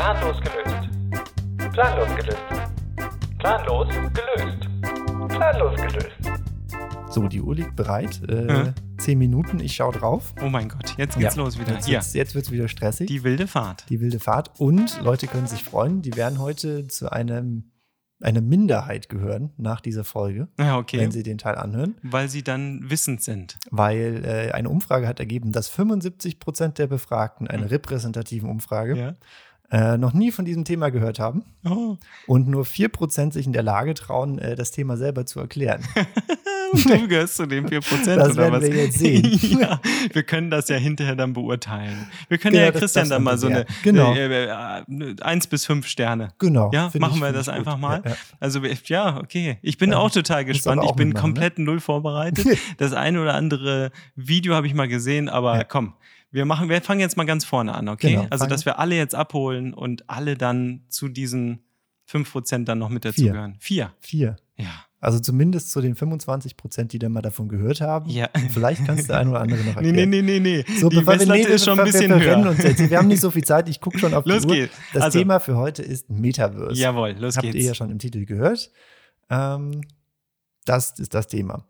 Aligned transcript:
Planlos 0.00 0.40
gelöst. 0.40 0.88
Planlos 1.74 2.08
gelöst. 2.16 2.38
Planlos 3.38 3.88
gelöst. 4.14 4.68
Planlos 5.28 5.76
gelöst. 5.76 6.40
So, 7.10 7.28
die 7.28 7.42
Uhr 7.42 7.54
liegt 7.54 7.76
bereit. 7.76 8.18
Äh, 8.26 8.46
Ja. 8.48 8.74
Zehn 8.96 9.18
Minuten, 9.18 9.60
ich 9.60 9.74
schaue 9.74 9.92
drauf. 9.92 10.32
Oh 10.42 10.48
mein 10.48 10.70
Gott, 10.70 10.94
jetzt 10.96 11.18
geht's 11.18 11.34
Ja. 11.36 11.42
los 11.42 11.58
wieder. 11.60 11.72
Jetzt 11.74 11.86
wird's, 11.90 12.14
jetzt 12.14 12.34
wird's 12.34 12.50
wieder 12.50 12.68
stressig. 12.68 13.08
die 13.08 13.24
wilde 13.24 13.46
Fahrt. 13.46 13.84
die 13.90 14.00
wilde 14.00 14.20
Fahrt. 14.20 14.58
Und 14.58 14.98
Leute 15.02 15.26
können 15.26 15.46
sich 15.46 15.64
freuen, 15.64 16.00
die 16.00 16.16
werden 16.16 16.38
heute 16.38 16.86
zu 16.86 17.12
einem, 17.12 17.72
einer 18.22 18.40
Minderheit 18.40 19.10
gehören 19.10 19.52
nach 19.58 19.82
dieser 19.82 20.04
Folge, 20.04 20.48
Ja, 20.58 20.78
okay. 20.78 20.98
wenn 20.98 21.10
sie 21.10 21.22
den 21.22 21.36
Teil 21.36 21.56
anhören. 21.56 21.96
Weil 22.02 22.28
sie 22.30 22.42
dann 22.42 22.88
wissend 22.88 23.22
sind. 23.22 23.58
Weil 23.70 24.22
äh, 24.24 24.52
eine 24.52 24.70
Umfrage 24.70 25.06
hat 25.06 25.20
ergeben, 25.20 25.52
dass 25.52 25.68
75 25.68 26.38
Prozent 26.38 26.78
der 26.78 26.86
Befragten, 26.86 27.46
eine 27.48 27.70
repräsentative 27.70 28.46
Umfrage, 28.46 28.96
Ja. 28.96 29.14
Äh, 29.70 29.96
noch 29.98 30.12
nie 30.12 30.32
von 30.32 30.44
diesem 30.44 30.64
Thema 30.64 30.90
gehört 30.90 31.18
haben. 31.18 31.44
Oh. 31.68 31.96
Und 32.26 32.48
nur 32.48 32.64
4% 32.64 33.32
sich 33.32 33.46
in 33.46 33.52
der 33.52 33.62
Lage 33.62 33.94
trauen, 33.94 34.38
äh, 34.38 34.56
das 34.56 34.70
Thema 34.72 34.96
selber 34.96 35.26
zu 35.26 35.40
erklären. 35.40 35.82
Du 36.72 37.08
gehörst 37.08 37.34
zu 37.36 37.46
den 37.46 37.66
4%. 37.68 38.14
Das 38.14 38.30
oder 38.30 38.36
werden 38.36 38.52
was? 38.54 38.62
wir 38.62 38.84
jetzt 38.84 38.98
sehen. 38.98 39.24
ja, 39.60 39.80
wir 40.12 40.22
können 40.22 40.50
das 40.50 40.68
ja 40.68 40.76
hinterher 40.76 41.16
dann 41.16 41.32
beurteilen. 41.32 42.06
Wir 42.28 42.38
können 42.38 42.52
Genau, 42.52 42.64
ja 42.66 42.70
das 42.70 42.80
Christian 42.80 43.08
dann 43.08 43.24
mal 43.24 43.38
so 43.38 43.48
eine. 43.48 43.66
Genau. 43.82 44.12
eine, 44.12 44.84
äh, 44.88 45.20
1 45.20 45.48
bis 45.48 45.66
5 45.66 45.86
Sterne. 45.88 46.28
Genau. 46.38 46.70
Ja, 46.72 46.90
machen 46.98 47.16
ich- 47.16 47.22
wir 47.22 47.32
das 47.32 47.48
einfach 47.48 47.72
gut. 47.72 47.80
mal. 47.80 48.02
Ja, 48.04 48.10
ja. 48.10 48.16
Also 48.38 48.60
ja, 48.84 49.16
okay. 49.18 49.58
Ich 49.62 49.78
bin 49.78 49.92
auch 49.92 50.10
total 50.10 50.44
gespannt. 50.44 50.78
aber 50.78 50.84
Ich 50.86 50.92
auch 50.92 50.96
bin 50.96 51.08
ne? 51.08 51.14
komplett 51.14 51.58
null 51.58 51.80
vorbereitet. 51.80 52.46
Das 52.78 52.92
eine 52.92 53.20
oder 53.20 53.34
andere 53.34 53.90
Video 54.14 54.54
habe 54.54 54.66
ich 54.68 54.74
mal 54.74 54.86
gesehen, 54.86 55.28
aber 55.28 55.64
komm. 55.64 55.94
Wir 56.32 56.44
machen, 56.44 56.68
wir 56.68 56.80
fangen 56.80 57.00
jetzt 57.00 57.16
mal 57.16 57.24
ganz 57.26 57.44
vorne 57.44 57.74
an, 57.74 57.88
okay? 57.88 58.12
Genau, 58.12 58.26
also, 58.30 58.46
dass 58.46 58.64
wir 58.64 58.78
alle 58.78 58.94
jetzt 58.96 59.14
abholen 59.14 59.74
und 59.74 60.08
alle 60.08 60.36
dann 60.36 60.82
zu 60.88 61.08
diesen 61.08 61.60
5% 62.08 62.64
dann 62.64 62.78
noch 62.78 62.88
mit 62.88 63.04
dazugehören. 63.04 63.56
Vier. 63.58 63.92
Vier. 64.00 64.36
Ja. 64.56 64.84
Also 65.02 65.18
zumindest 65.18 65.70
zu 65.72 65.80
den 65.80 65.94
25 65.96 66.56
Prozent, 66.58 66.92
die 66.92 66.98
dann 66.98 67.12
mal 67.12 67.22
davon 67.22 67.48
gehört 67.48 67.80
haben. 67.80 68.10
Ja. 68.10 68.28
Vielleicht 68.52 68.84
kannst 68.84 69.08
du 69.08 69.16
ein 69.16 69.28
oder 69.28 69.40
andere 69.40 69.60
noch 69.64 69.76
erklären. 69.76 69.94
nee, 69.94 70.06
nee, 70.06 70.20
nee, 70.22 70.38
nee. 70.40 70.64
So, 70.78 70.88
Die 70.90 70.96
bevor 70.96 71.18
wir, 71.18 71.26
nee, 71.26 71.40
ist 71.42 71.64
schon 71.64 71.78
ein 71.80 71.86
bisschen 71.86 72.10
wir 72.10 72.20
höher. 72.20 72.50
Uns 72.50 72.62
jetzt. 72.62 72.90
Wir 72.90 72.98
haben 72.98 73.08
nicht 73.08 73.20
so 73.22 73.30
viel 73.30 73.42
Zeit. 73.44 73.68
Ich 73.70 73.80
gucke 73.80 73.98
schon 73.98 74.12
auf 74.12 74.26
Los 74.26 74.42
die 74.42 74.48
Uhr. 74.48 74.54
geht's. 74.56 74.74
Das 74.92 75.04
Also- 75.04 75.18
Thema 75.18 75.40
für 75.40 75.56
heute 75.56 75.82
ist 75.82 76.10
Metaverse. 76.10 76.78
Jawohl, 76.78 77.12
los 77.18 77.36
Habt 77.36 77.44
geht's. 77.46 77.56
ihr 77.56 77.62
ja 77.62 77.74
schon 77.74 77.90
im 77.90 77.98
Titel 77.98 78.26
gehört. 78.26 78.70
Ähm, 79.30 79.80
das 80.66 80.98
ist 80.98 81.14
das 81.14 81.26
Thema. 81.28 81.64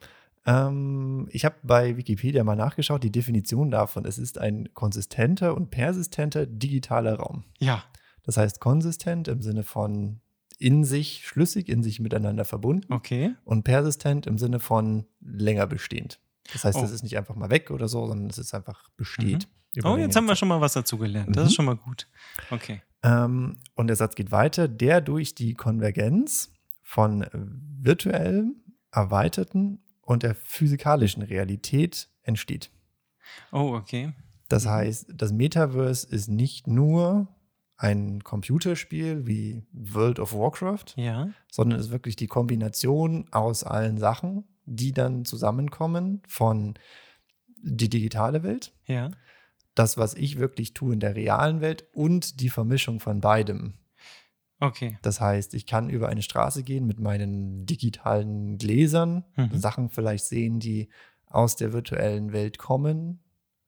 Ähm, 0.46 1.28
ich 1.30 1.44
habe 1.44 1.56
bei 1.62 1.96
Wikipedia 1.96 2.44
mal 2.44 2.56
nachgeschaut, 2.56 3.04
die 3.04 3.12
Definition 3.12 3.70
davon. 3.70 4.04
Es 4.04 4.18
ist 4.18 4.38
ein 4.38 4.68
konsistenter 4.74 5.54
und 5.54 5.70
persistenter 5.70 6.46
digitaler 6.46 7.16
Raum. 7.16 7.44
Ja, 7.58 7.84
Das 8.22 8.36
heißt 8.36 8.60
konsistent 8.60 9.28
im 9.28 9.42
Sinne 9.42 9.62
von 9.62 10.20
in 10.58 10.84
sich 10.84 11.26
schlüssig, 11.26 11.68
in 11.70 11.82
sich 11.82 12.00
miteinander 12.00 12.44
verbunden 12.44 12.92
okay. 12.92 13.34
und 13.44 13.64
persistent 13.64 14.26
im 14.26 14.36
Sinne 14.36 14.60
von 14.60 15.06
länger 15.20 15.66
bestehend. 15.66 16.20
Das 16.52 16.64
heißt, 16.64 16.78
Oh. 16.78 16.84
ist 16.84 17.02
nicht 17.02 17.16
einfach 17.16 17.34
mal 17.34 17.48
weg 17.50 17.70
oder 17.70 17.88
so, 17.88 18.06
sondern 18.06 18.28
es 18.28 18.36
ist 18.38 18.52
einfach 18.54 18.90
besteht. 18.96 19.48
über 19.74 19.92
Oh, 19.92 19.96
jetzt 19.96 20.16
haben 20.16 20.26
wir 20.26 20.36
schon 20.36 20.48
mal 20.48 20.60
was 20.60 20.72
dazu 20.74 20.98
gelernt. 20.98 21.34
Das 21.34 21.44
Mhm. 21.44 21.48
ist 21.48 21.54
schon 21.54 21.64
mal 21.64 21.76
gut. 21.76 22.08
Okay. 22.50 22.82
Ähm, 23.02 23.58
und 23.76 23.86
der 23.86 23.96
Satz 23.96 24.14
geht 24.16 24.32
weiter, 24.32 24.68
der 24.68 25.00
durch 25.00 25.34
die 25.34 25.54
Konvergenz 25.54 26.52
von 26.82 27.24
virtuellem, 27.80 28.56
erweiterten 28.92 29.78
und 30.10 30.24
der 30.24 30.34
physikalischen 30.34 31.22
Realität 31.22 32.08
entsteht. 32.24 32.70
Oh, 33.52 33.74
okay. 33.76 34.12
Das 34.48 34.66
heißt, 34.66 35.12
das 35.14 35.30
Metaverse 35.32 36.04
ist 36.08 36.26
nicht 36.28 36.66
nur 36.66 37.28
ein 37.76 38.24
Computerspiel 38.24 39.28
wie 39.28 39.62
World 39.72 40.18
of 40.18 40.34
Warcraft, 40.34 40.94
Ja. 40.96 41.30
sondern 41.50 41.78
ist 41.78 41.92
wirklich 41.92 42.16
die 42.16 42.26
Kombination 42.26 43.26
aus 43.30 43.62
allen 43.62 43.98
Sachen, 43.98 44.44
die 44.66 44.92
dann 44.92 45.24
zusammenkommen 45.24 46.22
von 46.26 46.74
die 47.62 47.88
digitale 47.88 48.42
Welt, 48.42 48.72
Ja. 48.86 49.12
das, 49.76 49.96
was 49.96 50.14
ich 50.14 50.38
wirklich 50.38 50.74
tue 50.74 50.92
in 50.92 51.00
der 51.00 51.14
realen 51.14 51.60
Welt 51.60 51.84
und 51.94 52.40
die 52.40 52.50
Vermischung 52.50 52.98
von 52.98 53.20
beidem. 53.20 53.74
Okay. 54.60 54.98
Das 55.02 55.20
heißt, 55.20 55.54
ich 55.54 55.66
kann 55.66 55.88
über 55.88 56.08
eine 56.08 56.22
Straße 56.22 56.62
gehen 56.62 56.86
mit 56.86 57.00
meinen 57.00 57.66
digitalen 57.66 58.58
Gläsern, 58.58 59.24
Mhm. 59.36 59.58
Sachen 59.58 59.88
vielleicht 59.88 60.26
sehen, 60.26 60.60
die 60.60 60.88
aus 61.26 61.56
der 61.56 61.72
virtuellen 61.72 62.32
Welt 62.32 62.58
kommen, 62.58 63.20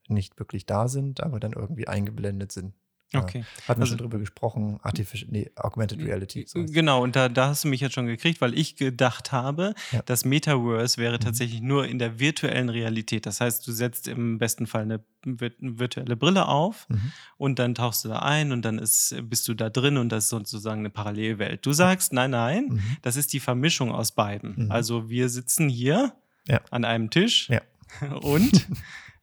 nicht 0.09 0.39
wirklich 0.39 0.67
da 0.67 0.89
sind, 0.89 1.23
aber 1.23 1.41
dann 1.41 1.53
irgendwie 1.53 1.89
eingeblendet 1.89 2.53
sind. 2.53 2.75
Ja. 3.13 3.21
Okay. 3.23 3.45
Hatten 3.69 3.81
wir 3.81 3.83
Also- 3.83 3.87
schon 3.91 3.99
drüber 3.99 4.19
gesprochen, 4.19 4.79
Artificial, 4.83 5.31
nee, 5.31 5.51
Augmented 5.57 6.01
Reality. 6.01 6.45
so 6.49 6.61
es. 6.61 6.73
Genau, 6.73 7.03
und 7.03 7.15
da, 7.15 7.29
da 7.29 7.49
hast 7.49 7.65
du 7.65 7.69
mich 7.69 7.81
jetzt 7.83 7.93
schon 7.95 8.07
gekriegt, 8.07 8.41
weil 8.41 8.57
ich 8.59 8.77
gedacht 8.77 9.33
habe, 9.33 9.75
Ja. 9.93 9.99
Mhm. 9.99 10.03
das 10.07 10.25
Metaverse 10.25 10.97
wäre 10.97 11.19
tatsächlich 11.19 11.61
nur 11.61 11.87
in 11.87 11.99
der 11.99 12.19
virtuellen 12.19 12.69
Realität. 12.71 13.27
Das 13.27 13.41
heißt, 13.41 13.67
du 13.67 13.73
setzt 13.73 14.09
im 14.09 14.39
besten 14.39 14.67
Fall 14.67 14.83
eine 14.83 15.01
vir- 15.27 15.53
virtuelle 15.61 16.17
Brille 16.17 16.49
auf 16.49 16.89
Mhm. 16.89 17.13
und 17.37 17.59
dann 17.59 17.75
tauchst 17.75 18.05
du 18.05 18.09
da 18.09 18.21
ein 18.21 18.51
und 18.51 18.63
dann 18.65 18.79
ist, 18.79 19.15
bist 19.29 19.47
du 19.47 19.55
da 19.55 19.69
drin 19.71 19.97
und 19.99 20.09
das 20.11 20.25
ist 20.25 20.31
sozusagen 20.31 20.81
eine 20.81 20.91
Parallelwelt. 20.91 21.65
Du 21.67 21.73
sagst, 21.73 22.13
nein, 22.13 22.31
nein, 22.31 22.67
Mhm. 22.71 22.97
das 23.03 23.17
ist 23.17 23.33
die 23.33 23.41
Vermischung 23.41 23.93
aus 23.93 24.13
beiden. 24.13 24.65
Mhm. 24.67 24.71
Also 24.73 25.11
wir 25.11 25.29
sitzen 25.29 25.69
hier 25.69 26.13
Ja. 26.49 26.61
an 26.71 26.85
einem 26.85 27.11
Tisch 27.11 27.49
Ja. 27.51 27.61
und 28.23 28.67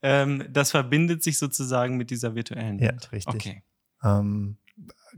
ähm, 0.02 0.46
das 0.54 0.72
verbindet 0.72 1.24
sich 1.24 1.38
sozusagen 1.38 1.98
mit 1.98 2.10
dieser 2.12 2.36
virtuellen 2.36 2.80
Ja, 2.80 2.90
Welt. 2.92 3.12
richtig. 3.12 3.34
Okay. 3.36 3.64
Ähm, 4.04 4.58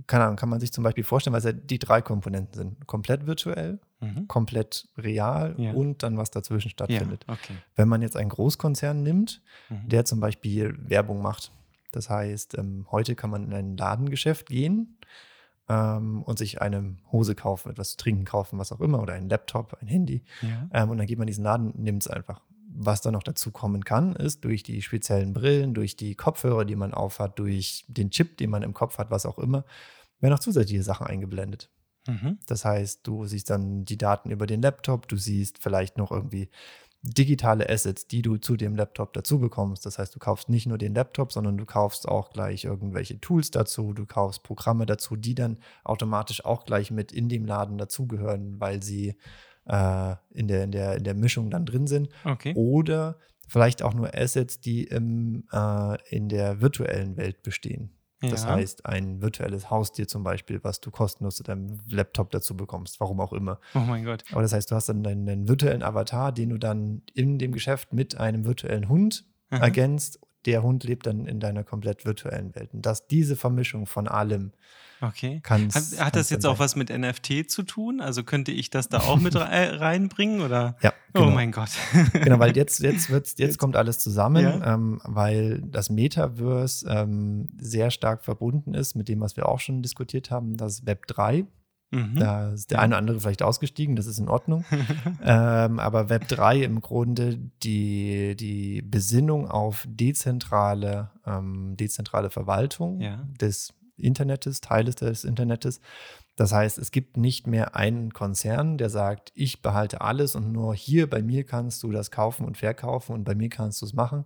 keine 0.07 0.23
Ahnung, 0.23 0.37
kann 0.37 0.49
man 0.49 0.59
sich 0.59 0.71
zum 0.71 0.83
Beispiel 0.83 1.03
vorstellen, 1.03 1.33
weil 1.33 1.39
es 1.39 1.45
ja 1.45 1.51
die 1.51 1.77
drei 1.79 2.01
Komponenten 2.01 2.53
sind. 2.55 2.87
Komplett 2.87 3.27
virtuell, 3.27 3.79
Mhm. 3.99 4.27
komplett 4.27 4.87
real 4.97 5.53
Ja. 5.57 5.73
und 5.73 6.01
dann 6.01 6.17
was 6.17 6.31
dazwischen 6.31 6.69
Ja, 6.69 6.71
stattfindet. 6.71 7.25
okay. 7.27 7.53
Wenn 7.75 7.87
man 7.87 8.01
jetzt 8.01 8.17
einen 8.17 8.29
Großkonzern 8.29 9.03
nimmt, 9.03 9.41
Mhm. 9.69 9.89
der 9.89 10.05
zum 10.05 10.19
Beispiel 10.19 10.75
Werbung 10.89 11.21
macht. 11.21 11.51
Das 11.91 12.09
heißt, 12.09 12.57
ähm, 12.57 12.87
heute 12.89 13.15
kann 13.15 13.29
man 13.29 13.43
in 13.43 13.53
ein 13.53 13.77
Ladengeschäft 13.77 14.47
gehen 14.47 14.97
ähm, 15.69 16.23
und 16.23 16.37
sich 16.39 16.61
eine 16.61 16.95
Hose 17.11 17.35
kaufen, 17.35 17.69
etwas 17.69 17.91
zu 17.91 17.97
trinken 17.97 18.25
kaufen, 18.25 18.57
was 18.57 18.71
auch 18.71 18.79
immer, 18.81 19.01
oder 19.01 19.13
einen 19.13 19.29
Laptop, 19.29 19.77
ein 19.81 19.87
Handy. 19.87 20.23
Ja. 20.41 20.67
Ähm, 20.73 20.89
und 20.89 20.97
dann 20.97 21.05
geht 21.07 21.17
man 21.19 21.27
in 21.27 21.31
diesen 21.31 21.43
Laden, 21.43 21.73
nimmt 21.75 22.01
es 22.03 22.07
einfach. 22.07 22.41
Was 22.73 23.01
da 23.01 23.11
noch 23.11 23.23
dazu 23.23 23.51
kommen 23.51 23.83
kann, 23.83 24.15
ist 24.15 24.45
durch 24.45 24.63
die 24.63 24.81
speziellen 24.81 25.33
Brillen, 25.33 25.73
durch 25.73 25.97
die 25.97 26.15
Kopfhörer, 26.15 26.65
die 26.65 26.75
man 26.75 26.93
aufhat, 26.93 27.37
durch 27.37 27.85
den 27.87 28.11
Chip, 28.11 28.37
den 28.37 28.49
man 28.49 28.63
im 28.63 28.73
Kopf 28.73 28.97
hat, 28.97 29.11
was 29.11 29.25
auch 29.25 29.39
immer, 29.39 29.65
werden 30.19 30.33
noch 30.33 30.39
zusätzliche 30.39 30.83
Sachen 30.83 31.07
eingeblendet. 31.07 31.69
Mhm. 32.07 32.39
Das 32.47 32.65
heißt, 32.65 33.05
du 33.05 33.25
siehst 33.25 33.49
dann 33.49 33.85
die 33.85 33.97
Daten 33.97 34.31
über 34.31 34.47
den 34.47 34.61
Laptop, 34.61 35.07
du 35.07 35.17
siehst 35.17 35.57
vielleicht 35.59 35.97
noch 35.97 36.11
irgendwie 36.11 36.49
digitale 37.03 37.67
Assets, 37.67 38.07
die 38.07 38.21
du 38.21 38.37
zu 38.37 38.55
dem 38.55 38.75
Laptop 38.75 39.13
dazu 39.13 39.39
bekommst. 39.39 39.85
Das 39.85 39.97
heißt, 39.97 40.13
du 40.13 40.19
kaufst 40.19 40.49
nicht 40.49 40.67
nur 40.67 40.77
den 40.77 40.93
Laptop, 40.93 41.31
sondern 41.31 41.57
du 41.57 41.65
kaufst 41.65 42.07
auch 42.07 42.29
gleich 42.29 42.63
irgendwelche 42.63 43.19
Tools 43.19 43.49
dazu, 43.49 43.93
du 43.93 44.05
kaufst 44.05 44.43
Programme 44.43 44.85
dazu, 44.85 45.15
die 45.15 45.33
dann 45.33 45.57
automatisch 45.83 46.45
auch 46.45 46.63
gleich 46.65 46.91
mit 46.91 47.11
in 47.11 47.27
dem 47.27 47.45
Laden 47.45 47.77
dazugehören, 47.79 48.59
weil 48.59 48.83
sie 48.83 49.15
äh, 49.65 50.15
in, 50.31 50.47
der, 50.47 50.63
in, 50.63 50.71
der, 50.71 50.95
in 50.97 51.03
der 51.03 51.13
Mischung 51.15 51.49
dann 51.49 51.65
drin 51.65 51.87
sind. 51.87 52.09
Okay. 52.25 52.53
Oder 52.55 53.17
vielleicht 53.47 53.83
auch 53.83 53.93
nur 53.93 54.15
Assets, 54.15 54.59
die 54.61 54.83
im, 54.85 55.43
äh, 55.51 55.97
in 56.15 56.29
der 56.29 56.61
virtuellen 56.61 57.17
Welt 57.17 57.43
bestehen. 57.43 57.91
Das 58.21 58.43
Ja. 58.43 58.49
heißt, 58.51 58.85
ein 58.85 59.21
virtuelles 59.21 59.71
Haustier 59.71 60.07
zum 60.07 60.23
Beispiel, 60.23 60.63
was 60.63 60.79
du 60.79 60.91
kostenlos 60.91 61.37
zu 61.37 61.43
deinem 61.43 61.79
Laptop 61.89 62.29
dazu 62.29 62.55
bekommst, 62.55 62.99
warum 62.99 63.19
auch 63.19 63.33
immer. 63.33 63.59
Oh 63.73 63.79
mein 63.79 64.05
Gott. 64.05 64.23
Aber 64.31 64.43
das 64.43 64.53
heißt, 64.53 64.69
du 64.69 64.75
hast 64.75 64.89
dann 64.89 65.01
deinen, 65.03 65.25
deinen 65.25 65.47
virtuellen 65.47 65.81
Avatar, 65.81 66.31
den 66.31 66.49
du 66.49 66.57
dann 66.59 67.01
in 67.15 67.39
dem 67.39 67.51
Geschäft 67.51 67.93
mit 67.93 68.17
einem 68.19 68.45
virtuellen 68.45 68.89
Hund 68.89 69.25
Aha. 69.49 69.63
ergänzt. 69.63 70.19
Der 70.45 70.63
Hund 70.63 70.83
lebt 70.83 71.05
dann 71.05 71.25
in 71.27 71.39
deiner 71.39 71.63
komplett 71.63 72.05
virtuellen 72.05 72.55
Welt. 72.55 72.73
Und 72.73 72.85
dass 72.85 73.07
diese 73.07 73.35
Vermischung 73.35 73.85
von 73.85 74.07
allem 74.07 74.51
Okay. 75.03 75.39
kann. 75.41 75.69
Hat, 75.73 75.83
hat 75.99 76.15
das 76.15 76.29
jetzt 76.29 76.45
auch 76.45 76.59
was 76.59 76.75
mit 76.75 76.89
NFT 76.95 77.49
zu 77.49 77.63
tun? 77.63 78.01
Also 78.01 78.23
könnte 78.23 78.51
ich 78.51 78.69
das 78.69 78.87
da 78.87 78.99
auch 78.99 79.19
mit 79.19 79.35
rei- 79.35 79.69
reinbringen? 79.75 80.41
Oder? 80.41 80.75
Ja, 80.83 80.93
genau. 81.13 81.27
Oh 81.27 81.31
mein 81.31 81.51
Gott. 81.51 81.69
genau, 82.13 82.37
weil 82.37 82.55
jetzt, 82.55 82.79
jetzt, 82.83 83.09
wird's, 83.09 83.31
jetzt, 83.31 83.39
Jetzt- 83.39 83.57
kommt 83.57 83.75
alles 83.75 83.97
zusammen, 83.97 84.43
Ja. 84.43 84.75
ähm, 84.75 85.01
weil 85.03 85.59
das 85.63 85.89
Metaverse 85.89 86.87
ähm, 86.87 87.47
sehr 87.59 87.89
stark 87.89 88.23
verbunden 88.23 88.75
ist 88.75 88.95
mit 88.95 89.07
dem, 89.09 89.21
was 89.21 89.35
wir 89.37 89.49
auch 89.49 89.59
schon 89.59 89.81
diskutiert 89.81 90.29
haben, 90.29 90.55
das 90.57 90.85
Web 90.85 91.07
3. 91.07 91.45
Mhm. 91.91 92.15
Da 92.15 92.51
ist 92.51 92.71
der 92.71 92.79
eine 92.79 92.93
oder 92.93 92.97
andere 92.99 93.19
vielleicht 93.19 93.43
ausgestiegen, 93.43 93.95
das 93.95 94.05
ist 94.07 94.17
in 94.17 94.29
Ordnung. 94.29 94.63
ähm, 95.23 95.79
aber 95.79 96.09
Web 96.09 96.27
3 96.29 96.63
im 96.63 96.81
Grunde 96.81 97.37
die, 97.63 98.35
die 98.35 98.81
Besinnung 98.81 99.49
auf 99.49 99.85
dezentrale, 99.87 101.11
ähm, 101.25 101.75
dezentrale 101.77 102.29
Verwaltung 102.29 102.99
Ja. 103.01 103.27
des 103.39 103.73
Internets, 103.97 104.61
Teiles 104.61 104.95
des 104.95 105.23
Internets. 105.25 105.79
Das 106.37 106.53
heißt, 106.53 106.77
es 106.77 106.91
gibt 106.91 107.17
nicht 107.17 107.45
mehr 107.45 107.75
einen 107.75 108.13
Konzern, 108.13 108.77
der 108.77 108.89
sagt, 108.89 109.31
ich 109.35 109.61
behalte 109.61 110.01
alles 110.01 110.35
und 110.35 110.51
nur 110.51 110.73
hier 110.73 111.09
bei 111.09 111.21
mir 111.21 111.43
kannst 111.43 111.83
du 111.83 111.91
das 111.91 112.09
kaufen 112.09 112.45
und 112.45 112.57
verkaufen 112.57 113.13
und 113.13 113.25
bei 113.25 113.35
mir 113.35 113.49
kannst 113.49 113.81
du 113.81 113.85
es 113.85 113.93
machen, 113.93 114.25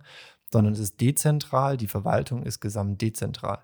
sondern 0.52 0.72
es 0.72 0.78
ist 0.78 1.00
dezentral, 1.00 1.76
die 1.76 1.88
Verwaltung 1.88 2.44
ist 2.44 2.60
gesamt 2.60 3.02
dezentral. 3.02 3.58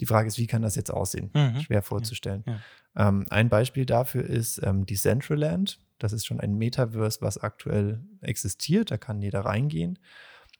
Die 0.00 0.06
Frage 0.06 0.28
ist, 0.28 0.38
wie 0.38 0.46
kann 0.46 0.62
das 0.62 0.76
jetzt 0.76 0.92
aussehen? 0.92 1.30
Mhm. 1.34 1.60
Schwer 1.60 1.82
vorzustellen. 1.82 2.44
Ja, 2.46 2.60
Ähm, 2.96 3.26
ein 3.30 3.48
Beispiel 3.48 3.86
dafür 3.86 4.24
ist 4.24 4.60
ähm, 4.62 4.86
Decentraland. 4.86 5.80
Das 5.98 6.12
ist 6.12 6.26
schon 6.26 6.40
ein 6.40 6.54
Metaverse, 6.54 7.20
was 7.20 7.38
aktuell 7.38 8.04
existiert. 8.20 8.90
Da 8.90 8.96
kann 8.96 9.20
jeder 9.20 9.40
reingehen. 9.40 9.98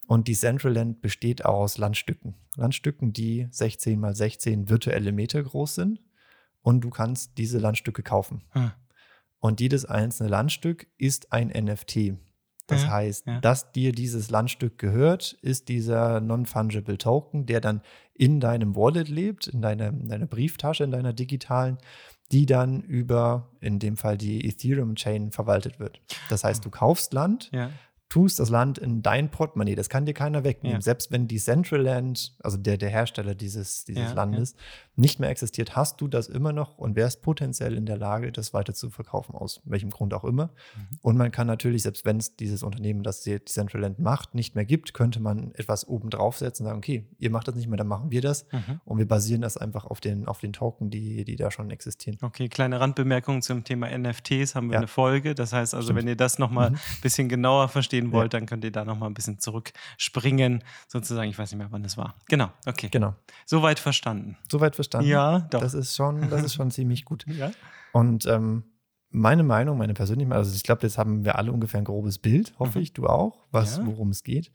Und 0.07 0.27
Decentraland 0.29 1.01
besteht 1.01 1.45
aus 1.45 1.79
Landstücken. 1.79 2.35
Landstücken, 2.57 3.13
die 3.13 3.47
16 3.51 4.01
mal 4.01 4.15
16 4.15 4.69
virtuelle 4.69 5.13
Meter 5.13 5.43
groß 5.43 5.75
sind. 5.75 6.01
Und 6.63 6.81
du 6.81 6.91
kannst 6.91 7.39
diese 7.39 7.59
Landstücke 7.59 8.03
kaufen. 8.03 8.43
Hm. 8.51 8.73
Und 9.39 9.61
jedes 9.61 9.85
einzelne 9.85 10.29
Landstück 10.29 10.89
ist 10.97 11.33
ein 11.33 11.49
NFT. 11.49 12.15
Das 12.69 12.85
Ja, 12.85 12.91
heißt, 12.91 13.27
ja. 13.27 13.41
dass 13.41 13.73
dir 13.73 13.93
dieses 13.93 14.31
Landstück 14.31 14.79
gehört, 14.79 15.33
ist 15.43 15.69
dieser 15.69 16.21
Non-Fungible 16.21 16.99
Token, 16.99 17.47
der 17.47 17.61
dann 17.61 17.81
in 18.15 18.41
deinem 18.41 18.77
Wallet 18.77 19.09
lebt, 19.09 19.49
in 19.49 19.63
deiner, 19.63 19.89
in 19.89 20.09
deiner 20.09 20.27
Brieftasche, 20.27 20.85
in 20.85 20.91
deiner 20.91 21.13
digitalen, 21.13 21.79
die 22.31 22.45
dann 22.45 22.83
über, 22.83 23.49
in 23.61 23.79
dem 23.79 23.97
Fall 23.97 24.19
die 24.19 24.47
Ethereum-Chain, 24.47 25.33
verwaltet 25.33 25.81
wird. 25.81 26.01
Das 26.29 26.45
heißt, 26.45 26.65
du 26.65 26.71
kaufst 26.71 27.13
Land, 27.15 27.51
Ja. 27.53 27.71
Tust 28.09 28.41
das 28.41 28.49
Land 28.49 28.79
in 28.79 29.03
dein 29.03 29.31
Portemonnaie. 29.31 29.75
Das 29.75 29.89
kann 29.91 30.07
dir 30.07 30.15
keiner 30.15 30.43
wegnehmen. 30.45 30.79
Ja. 30.79 30.81
Selbst 30.83 31.11
wenn 31.13 31.29
Decentraland, 31.29 32.35
also 32.43 32.57
der, 32.57 32.77
der 32.79 32.89
Hersteller 32.89 33.35
dieses, 33.35 33.85
dieses 33.85 34.03
Ja, 34.11 34.13
Landes, 34.15 34.55
nicht 34.97 35.21
mehr 35.21 35.31
existiert, 35.31 35.77
hast 35.77 36.01
du 36.01 36.09
das 36.09 36.27
immer 36.27 36.53
noch 36.53 36.79
und 36.79 36.97
wärst 36.97 37.23
potenziell 37.23 37.75
in 37.77 37.87
der 37.87 37.97
Lage, 37.99 38.33
das 38.33 38.53
weiter 38.53 38.75
zu 38.75 38.91
verkaufen, 38.91 39.35
aus 39.35 39.61
welchem 39.65 39.91
Grund 39.91 40.13
auch 40.15 40.25
immer. 40.25 40.47
Mhm. 40.47 40.99
Und 41.03 41.17
man 41.17 41.31
kann 41.31 41.47
natürlich, 41.47 41.83
selbst 41.85 42.05
wenn 42.05 42.17
es 42.17 42.35
dieses 42.37 42.63
Unternehmen, 42.63 43.03
das 43.03 43.21
Decentraland 43.23 43.99
macht, 44.01 44.35
nicht 44.35 44.55
mehr 44.57 44.65
gibt, 44.65 44.95
könnte 44.95 45.21
man 45.21 45.53
etwas 45.55 45.87
oben 45.87 46.11
draufsetzen 46.11 46.65
und 46.67 46.71
sagen, 46.71 46.79
okay, 46.79 47.07
ihr 47.19 47.31
macht 47.31 47.47
das 47.49 47.55
nicht 47.55 47.69
mehr, 47.69 47.77
dann 47.77 47.87
machen 47.87 48.11
wir 48.11 48.23
das. 48.23 48.47
Mhm. 48.51 48.81
Und 48.85 48.99
wir 48.99 49.07
basieren 49.07 49.43
das 49.43 49.57
einfach 49.57 49.85
auf 49.85 50.01
den, 50.01 50.27
auf 50.27 50.41
den 50.41 50.53
Token, 50.53 50.91
die, 50.91 51.25
die 51.25 51.37
da 51.37 51.51
schon 51.51 51.71
existieren. 51.71 52.19
Okay, 52.23 52.49
kleine 52.49 52.81
Randbemerkung 52.81 53.43
zum 53.43 53.63
Thema 53.65 53.89
NFTs 53.97 54.55
haben 54.55 54.69
wir 54.69 54.75
Ja. 54.75 54.79
eine 54.79 54.89
Folge. 54.89 55.35
Das 55.35 55.53
heißt 55.53 55.75
also, 55.75 55.87
Stimmt. 55.87 56.01
wenn 56.01 56.09
ihr 56.09 56.17
das 56.17 56.39
nochmal 56.39 56.71
Mhm. 56.71 56.77
ein 56.77 57.01
bisschen 57.03 57.29
genauer 57.29 57.69
verstehen 58.01 58.07
Ja. 58.13 58.13
wollt, 58.19 58.35
dann 58.35 58.47
könnt 58.47 58.65
ihr 58.65 58.73
da 58.73 58.85
nochmal 58.85 59.11
ein 59.11 59.15
bisschen 59.15 59.39
zurückspringen, 59.39 60.63
sozusagen. 60.87 61.29
Ich 61.31 61.39
weiß 61.39 61.51
nicht 61.51 61.59
mehr, 61.59 61.71
wann 61.71 61.85
es 61.85 61.97
war. 61.97 62.15
Genau, 62.29 62.51
okay. 62.67 62.89
Genau. 62.91 63.15
Soweit 63.47 63.79
verstanden. 63.79 64.37
Soweit 64.51 64.75
verstanden? 64.75 65.09
Ja, 65.09 65.41
doch. 65.51 65.61
Das 65.61 65.75
ist 65.75 65.97
schon, 65.97 66.29
das 66.31 66.43
ist 66.43 66.55
schon 66.55 66.71
ziemlich 66.71 67.05
gut. 67.05 67.25
ja. 67.29 67.51
Und 67.93 68.27
ähm, 68.27 68.65
meine 69.11 69.43
Meinung, 69.43 69.79
meine 69.79 69.95
persönliche 69.95 70.29
Meinung, 70.29 70.45
also 70.45 70.55
ich 70.55 70.63
glaube, 70.63 70.83
jetzt 70.83 70.99
haben 70.99 71.25
wir 71.25 71.37
alle 71.39 71.51
ungefähr 71.53 71.81
ein 71.81 71.85
grobes 71.85 72.19
Bild, 72.19 72.53
hoffe 72.59 72.79
Mhm. 72.79 72.83
ich, 72.83 72.93
du 72.93 73.07
auch, 73.07 73.47
was, 73.51 73.79
Ja. 73.79 73.87
worum 73.87 74.11
es 74.11 74.23
geht, 74.23 74.53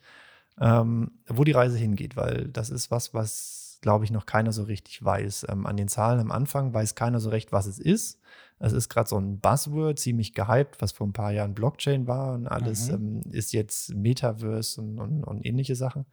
ähm, 0.62 1.12
wo 1.28 1.44
die 1.44 1.52
Reise 1.54 1.78
hingeht, 1.78 2.16
weil 2.16 2.50
das 2.50 2.70
ist 2.70 2.92
was, 2.92 3.14
was, 3.16 3.63
glaube 3.84 4.06
ich, 4.06 4.12
noch 4.12 4.26
keiner 4.26 4.54
so 4.54 4.64
richtig 4.64 5.04
weiß. 5.04 5.48
Ähm, 5.50 5.66
an 5.66 5.76
den 5.76 5.90
Zahlen 5.90 6.22
am 6.22 6.32
Anfang 6.32 6.74
weiß 6.74 6.96
keiner 6.96 7.20
so 7.20 7.30
recht, 7.30 7.52
was 7.52 7.66
es 7.68 7.80
ist. 7.80 8.22
Es 8.58 8.72
ist 8.72 8.88
gerade 8.88 9.10
so 9.10 9.18
ein 9.18 9.40
Buzzword, 9.42 10.00
ziemlich 10.00 10.34
gehypt, 10.34 10.82
was 10.82 10.94
vor 10.94 11.06
ein 11.06 11.12
paar 11.12 11.34
Jahren 11.34 11.54
Blockchain 11.54 12.08
war 12.08 12.34
und 12.34 12.48
alles 12.48 12.88
Mhm. 12.88 12.94
ähm, 13.26 13.32
ist 13.34 13.52
jetzt 13.52 13.94
Metaverse 13.94 14.80
und, 14.80 15.00
und, 15.00 15.24
und 15.26 15.46
ähnliche 15.46 15.76
Sachen. 15.76 16.06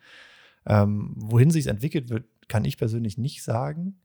Ähm, 0.67 1.13
wohin 1.15 1.53
sich 1.53 1.67
es 1.67 1.71
entwickelt 1.71 2.11
wird, 2.11 2.25
kann 2.49 2.65
ich 2.65 2.77
persönlich 2.77 3.17
nicht 3.19 3.45
sagen. 3.45 4.01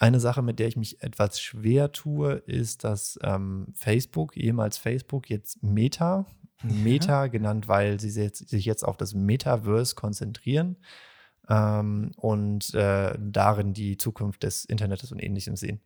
Eine 0.00 0.18
Sache, 0.18 0.42
mit 0.42 0.58
der 0.58 0.66
ich 0.66 0.76
mich 0.76 1.04
etwas 1.04 1.40
schwer 1.40 1.92
tue, 1.92 2.32
ist, 2.32 2.82
dass 2.82 3.16
ähm, 3.22 3.68
Facebook, 3.74 4.36
ehemals 4.36 4.76
Facebook, 4.76 5.30
jetzt 5.30 5.62
Meta, 5.62 6.26
Meta 6.64 7.28
genannt, 7.28 7.68
weil 7.68 8.00
sie 8.00 8.10
sich 8.10 8.64
jetzt 8.64 8.82
auf 8.82 8.96
das 8.96 9.14
Metaverse 9.14 9.94
konzentrieren 9.94 10.76
ähm, 11.48 12.12
und 12.16 12.74
äh, 12.74 13.16
darin 13.18 13.72
die 13.72 13.96
Zukunft 13.96 14.42
des 14.42 14.64
Internets 14.64 15.10
und 15.12 15.22
ähnlichem 15.22 15.56
sehen. 15.56 15.80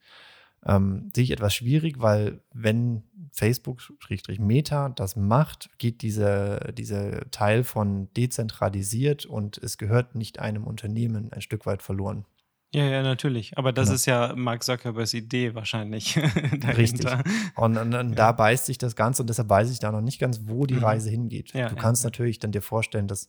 Ähm, 0.65 1.11
sehe 1.15 1.23
ich 1.25 1.31
etwas 1.31 1.55
schwierig, 1.55 2.01
weil 2.01 2.41
wenn 2.53 3.05
Facebook, 3.31 3.81
Schrägstrich 4.01 4.41
Meta, 4.41 4.89
das 4.89 5.15
macht, 5.15 5.71
geht 5.79 6.03
dieser 6.03 6.73
diese 6.73 7.27
Teil 7.31 7.63
von 7.63 8.09
dezentralisiert 8.15 9.27
und 9.27 9.59
es 9.59 9.79
gehört 9.79 10.15
nicht 10.17 10.41
einem 10.41 10.65
Unternehmen 10.67 11.31
ein 11.33 11.41
Stück 11.43 11.67
weit 11.67 11.83
verloren. 11.83 12.25
Ja, 12.75 12.85
ja, 12.85 13.03
natürlich. 13.03 13.57
Aber 13.57 13.73
das 13.73 13.87
Genau. 13.87 13.95
ist 13.95 14.07
ja 14.07 14.35
Mark 14.35 14.65
Zuckerbergs 14.65 15.15
Idee 15.15 15.55
wahrscheinlich. 15.55 16.17
Richtig. 16.77 17.07
Und, 17.55 17.77
und, 17.77 17.95
und 17.95 18.15
da 18.17 18.33
beißt 18.33 18.67
sich 18.67 18.77
das 18.77 18.97
Ganze 18.97 19.23
und 19.23 19.29
deshalb 19.29 19.49
weiß 19.49 19.71
ich 19.71 19.79
da 19.79 19.93
noch 19.93 20.01
nicht 20.01 20.19
ganz, 20.19 20.41
wo 20.47 20.67
die 20.67 20.75
Mhm. 20.75 20.85
Reise 20.85 21.11
hingeht. 21.11 21.53
Ja, 21.53 21.69
du 21.69 21.77
ja, 21.77 21.81
kannst 21.81 22.03
ja. 22.03 22.09
natürlich 22.09 22.41
dann 22.41 22.51
dir 22.51 22.63
vorstellen, 22.63 23.07
dass 23.07 23.29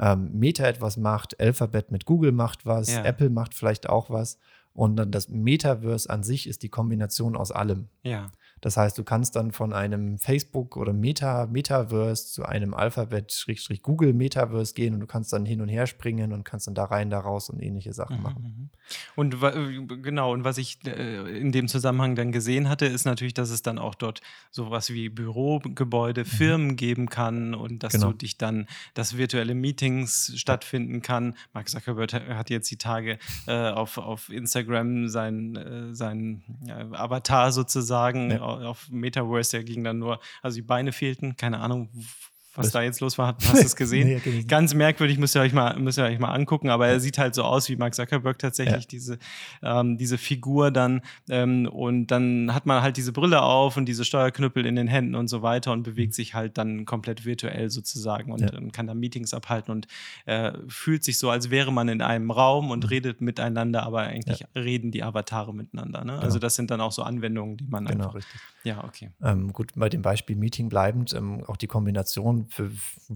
ähm, 0.00 0.30
Meta 0.32 0.64
etwas 0.64 0.96
macht, 0.96 1.38
Alphabet 1.40 1.90
mit 1.90 2.06
Google 2.06 2.32
macht 2.32 2.66
was, 2.66 2.90
Ja. 2.92 3.04
Apple 3.04 3.30
macht 3.30 3.54
vielleicht 3.54 3.88
auch 3.88 4.10
was. 4.10 4.38
Und 4.72 4.96
dann 4.96 5.10
das 5.10 5.28
Metaverse 5.28 6.08
an 6.08 6.22
sich 6.22 6.48
ist 6.48 6.62
die 6.62 6.68
Kombination 6.68 7.36
aus 7.36 7.52
allem. 7.52 7.88
Ja. 8.02 8.30
Das 8.60 8.76
heißt, 8.76 8.96
du 8.98 9.04
kannst 9.04 9.36
dann 9.36 9.52
von 9.52 9.72
einem 9.72 10.18
Facebook 10.18 10.76
oder 10.76 10.92
Meta, 10.92 11.46
Metaverse 11.46 12.26
zu 12.26 12.44
einem 12.44 12.74
Alphabet, 12.74 13.46
Google 13.82 14.12
Metaverse 14.12 14.74
gehen 14.74 14.94
und 14.94 15.00
du 15.00 15.06
kannst 15.06 15.32
dann 15.32 15.44
hin 15.46 15.60
und 15.60 15.68
her 15.68 15.86
springen 15.86 16.32
und 16.32 16.44
kannst 16.44 16.66
dann 16.66 16.74
da 16.74 16.84
rein, 16.84 17.10
da 17.10 17.20
raus 17.20 17.48
und 17.50 17.60
ähnliche 17.62 17.92
Sachen 17.92 18.18
Mhm, 18.18 18.22
machen. 18.22 18.42
mhm. 18.42 18.70
Und 19.16 19.42
äh, 19.42 19.96
genau, 20.02 20.32
und 20.32 20.44
was 20.44 20.58
ich 20.58 20.78
äh, 20.86 21.38
in 21.38 21.52
dem 21.52 21.68
Zusammenhang 21.68 22.16
dann 22.16 22.32
gesehen 22.32 22.68
hatte, 22.68 22.86
ist 22.86 23.04
natürlich, 23.04 23.34
dass 23.34 23.50
es 23.50 23.62
dann 23.62 23.78
auch 23.78 23.94
dort 23.94 24.20
sowas 24.50 24.90
wie 24.90 25.08
Bürogebäude, 25.08 26.24
Firmen 26.24 26.76
geben 26.76 27.08
kann 27.08 27.54
und 27.54 27.82
dass 27.82 27.94
Mhm. 27.94 27.98
Genau. 28.00 28.12
du 28.12 28.18
dich 28.18 28.38
dann, 28.38 28.66
dass 28.94 29.16
virtuelle 29.16 29.54
Meetings 29.54 30.32
stattfinden 30.36 31.02
kann. 31.02 31.34
Mark 31.52 31.68
Zuckerberg 31.68 32.12
ha- 32.12 32.34
hat 32.36 32.50
jetzt 32.50 32.70
die 32.70 32.76
Tage 32.78 33.18
äh, 33.46 33.70
auf, 33.70 33.98
auf 33.98 34.28
Instagram 34.30 35.08
sein, 35.08 35.56
äh, 35.56 35.94
sein 35.94 36.42
ja, 36.66 36.78
Avatar 36.92 37.52
sozusagen 37.52 38.30
Ja. 38.30 38.40
Au- 38.50 38.64
auf 38.70 38.88
Metaverse, 38.90 39.52
der 39.58 39.64
ging 39.64 39.84
dann 39.84 39.98
nur, 39.98 40.20
also 40.42 40.56
die 40.56 40.62
Beine 40.62 40.92
fehlten, 40.92 41.36
keine 41.36 41.58
Ahnung, 41.60 41.90
was 42.54 42.66
Das- 42.66 42.72
da 42.72 42.82
jetzt 42.82 43.00
los 43.00 43.16
war. 43.18 43.36
Hast 43.40 43.54
du 43.54 43.58
es 43.58 43.76
gesehen? 43.76 44.08
Nee, 44.08 44.20
nicht. 44.30 44.48
Ganz 44.48 44.74
merkwürdig, 44.74 45.18
müsst 45.18 45.36
ihr 45.36 45.40
euch 45.42 45.52
mal, 45.52 45.78
müsst 45.78 45.98
ihr 45.98 46.04
euch 46.04 46.18
mal 46.18 46.32
angucken, 46.32 46.68
aber 46.70 46.88
er 46.88 46.98
sieht 47.00 47.16
halt 47.18 47.34
so 47.34 47.44
aus 47.44 47.68
wie 47.68 47.76
Mark 47.76 47.94
Zuckerberg 47.94 48.38
tatsächlich, 48.38 48.82
Ja. 48.84 48.88
diese, 48.90 49.18
ähm, 49.62 49.98
diese 49.98 50.18
Figur 50.18 50.70
dann. 50.70 51.00
Ähm, 51.28 51.66
und 51.68 52.08
dann 52.08 52.52
hat 52.54 52.66
man 52.66 52.82
halt 52.82 52.96
diese 52.96 53.12
Brille 53.12 53.42
auf 53.42 53.76
und 53.76 53.86
diese 53.86 54.04
Steuerknüppel 54.04 54.66
in 54.66 54.74
den 54.76 54.88
Händen 54.88 55.14
und 55.14 55.28
so 55.28 55.42
weiter 55.42 55.72
und 55.72 55.82
bewegt 55.84 56.14
sich 56.14 56.34
halt 56.34 56.58
dann 56.58 56.84
komplett 56.86 57.24
virtuell 57.24 57.70
sozusagen 57.70 58.32
und 58.32 58.40
Ja. 58.40 58.52
ähm, 58.54 58.72
kann 58.72 58.86
da 58.86 58.94
Meetings 58.94 59.32
abhalten 59.32 59.70
und 59.72 59.86
äh, 60.26 60.52
fühlt 60.68 61.04
sich 61.04 61.18
so, 61.18 61.30
als 61.30 61.50
wäre 61.50 61.72
man 61.72 61.88
in 61.88 62.02
einem 62.02 62.30
Raum 62.30 62.70
und 62.70 62.90
redet 62.90 63.20
miteinander, 63.20 63.84
aber 63.84 64.00
eigentlich 64.02 64.44
reden 64.56 64.90
die 64.90 65.02
Avatare 65.02 65.54
miteinander. 65.54 66.04
Ne? 66.04 66.14
Also 66.14 66.28
Genau. 66.34 66.38
das 66.40 66.54
sind 66.56 66.70
dann 66.70 66.80
auch 66.80 66.92
so 66.92 67.02
Anwendungen, 67.02 67.56
die 67.56 67.66
man 67.66 67.84
Genau, 67.86 68.04
einfach. 68.04 68.14
richtig. 68.16 68.40
Ja, 68.64 68.84
okay. 68.84 69.10
Ähm, 69.22 69.52
gut, 69.52 69.70
bei 69.74 69.88
dem 69.88 70.02
Beispiel 70.02 70.36
Meeting 70.36 70.68
bleibend, 70.68 71.14
ähm, 71.14 71.42
auch 71.46 71.56
die 71.56 71.66
Kombination, 71.66 72.39
für 72.48 72.70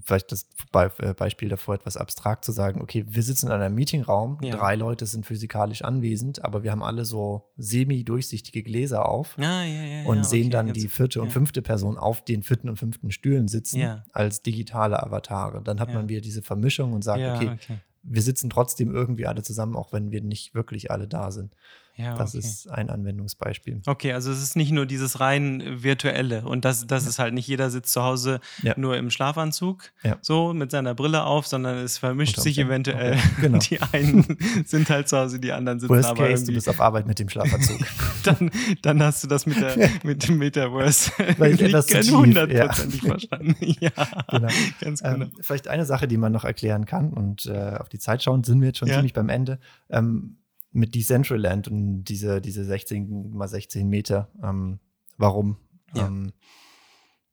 vielleicht 0.04 0.32
das 0.32 0.48
äh, 0.72 1.14
Beispiel 1.14 1.48
davor 1.48 1.74
etwas 1.74 1.96
abstrakt 1.96 2.44
zu 2.44 2.52
sagen, 2.52 2.80
okay, 2.80 3.04
wir 3.08 3.22
sitzen 3.22 3.46
in 3.46 3.52
einem 3.52 3.74
Meetingraum, 3.74 4.38
Ja. 4.42 4.56
drei 4.56 4.76
Leute 4.76 5.06
sind 5.06 5.26
physikalisch 5.26 5.82
anwesend, 5.82 6.44
aber 6.44 6.62
wir 6.62 6.70
haben 6.70 6.82
alle 6.82 7.04
so 7.04 7.50
semi-durchsichtige 7.56 8.62
Gläser 8.62 9.08
auf 9.08 9.36
Ja, 9.38 9.62
ja, 9.62 10.04
und 10.06 10.24
sehen 10.26 10.46
okay, 10.46 10.50
dann 10.50 10.72
die 10.72 10.88
vierte 10.88 11.22
und 11.22 11.30
fünfte 11.30 11.62
Person 11.62 11.98
auf 11.98 12.24
den 12.24 12.42
vierten 12.42 12.68
und 12.68 12.78
fünften 12.78 13.10
Stühlen 13.10 13.48
sitzen 13.48 14.02
als 14.12 14.42
digitale 14.42 15.02
Avatare. 15.02 15.62
Dann 15.62 15.80
hat 15.80 15.92
man 15.92 16.08
wieder 16.08 16.20
diese 16.20 16.42
Vermischung 16.42 16.92
und 16.92 17.02
sagt, 17.02 17.22
okay, 17.22 17.50
okay. 17.52 17.78
wir 18.02 18.22
sitzen 18.22 18.50
trotzdem 18.50 18.94
irgendwie 18.94 19.26
alle 19.26 19.42
zusammen, 19.42 19.76
auch 19.76 19.92
wenn 19.92 20.10
wir 20.10 20.20
nicht 20.20 20.54
wirklich 20.54 20.90
alle 20.90 21.08
da 21.08 21.30
sind. 21.30 21.54
Ja, 21.96 22.16
Das 22.16 22.34
okay. 22.34 22.38
ist 22.44 22.68
ein 22.70 22.90
Anwendungsbeispiel. 22.90 23.80
Okay, 23.86 24.12
also 24.12 24.32
es 24.32 24.42
ist 24.42 24.56
nicht 24.56 24.72
nur 24.72 24.84
dieses 24.84 25.20
rein 25.20 25.62
virtuelle 25.82 26.42
und 26.44 26.64
das, 26.64 26.86
das 26.88 27.06
ist 27.06 27.20
halt 27.20 27.34
nicht 27.34 27.46
jeder 27.46 27.70
sitzt 27.70 27.92
zu 27.92 28.02
Hause 28.02 28.40
Ja. 28.62 28.74
nur 28.76 28.96
im 28.96 29.10
Schlafanzug, 29.10 29.92
Ja. 30.02 30.18
so 30.20 30.52
mit 30.54 30.70
seiner 30.72 30.94
Brille 30.94 31.22
auf, 31.24 31.46
sondern 31.46 31.76
es 31.78 31.98
vermischt 31.98 32.40
sich 32.40 32.58
eventuell. 32.58 33.16
Genau. 33.40 33.58
Die 33.58 33.80
einen 33.92 34.36
sind 34.66 34.90
halt 34.90 35.08
zu 35.08 35.18
Hause, 35.18 35.38
die 35.38 35.52
anderen 35.52 35.78
sitzen 35.80 35.94
Worst 35.94 36.08
aber 36.08 36.28
case, 36.28 36.46
du 36.46 36.52
bist 36.52 36.68
auf 36.68 36.80
Arbeit 36.80 37.06
mit 37.06 37.18
dem 37.18 37.28
Schlafanzug. 37.28 37.78
Dann, 38.24 38.50
dann 38.80 39.02
hast 39.02 39.22
du 39.22 39.28
das 39.28 39.44
mit, 39.44 39.60
der, 39.60 39.90
mit 40.02 40.26
dem 40.26 40.38
Metaverse 40.38 41.12
Weil 41.36 41.60
ich 41.60 41.70
ganz 41.72 41.86
tief, 41.86 42.10
hundertprozentig 42.14 43.02
ja. 43.02 43.08
verstanden. 43.08 43.54
Ja, 43.80 43.90
Genau. 44.30 44.48
ganz 44.80 45.02
genau. 45.02 45.24
Ähm, 45.26 45.30
vielleicht 45.40 45.68
eine 45.68 45.84
Sache, 45.84 46.08
die 46.08 46.16
man 46.16 46.32
noch 46.32 46.44
erklären 46.44 46.86
kann 46.86 47.12
und 47.12 47.44
äh, 47.46 47.76
auf 47.78 47.90
die 47.90 47.98
Zeit 47.98 48.22
schauen, 48.22 48.42
sind 48.42 48.60
wir 48.62 48.68
jetzt 48.68 48.78
schon 48.78 48.88
Ja. 48.88 48.94
ziemlich 48.94 49.12
beim 49.12 49.28
Ende. 49.28 49.58
Ähm, 49.90 50.38
mit 50.74 50.94
Decentraland 50.94 51.68
und 51.68 52.04
diese, 52.04 52.40
diese 52.40 52.64
16 52.64 53.30
mal 53.30 53.48
16 53.48 53.88
Meter. 53.88 54.28
Ähm, 54.42 54.80
warum? 55.16 55.56
Ja. 55.94 56.08
Ähm, 56.08 56.32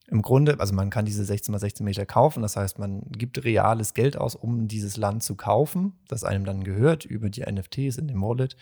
Im 0.07 0.21
Grunde, 0.21 0.59
also 0.59 0.75
man 0.75 0.91
kann 0.91 1.05
diese 1.05 1.25
16 1.25 1.51
mal 1.51 1.57
16 1.57 1.83
Meter 1.83 2.05
kaufen, 2.05 2.43
das 2.43 2.55
heißt, 2.55 2.77
man 2.77 3.01
gibt 3.09 3.43
reales 3.43 3.95
Geld 3.95 4.15
aus, 4.15 4.35
um 4.35 4.67
dieses 4.67 4.95
Land 4.95 5.23
zu 5.23 5.35
kaufen, 5.35 5.93
das 6.07 6.23
einem 6.23 6.45
dann 6.45 6.63
gehört 6.63 7.03
über 7.03 7.29
die 7.29 7.41
NFTs 7.41 7.97
in 7.97 8.07
dem 8.07 8.21
Wallet. 8.21 8.55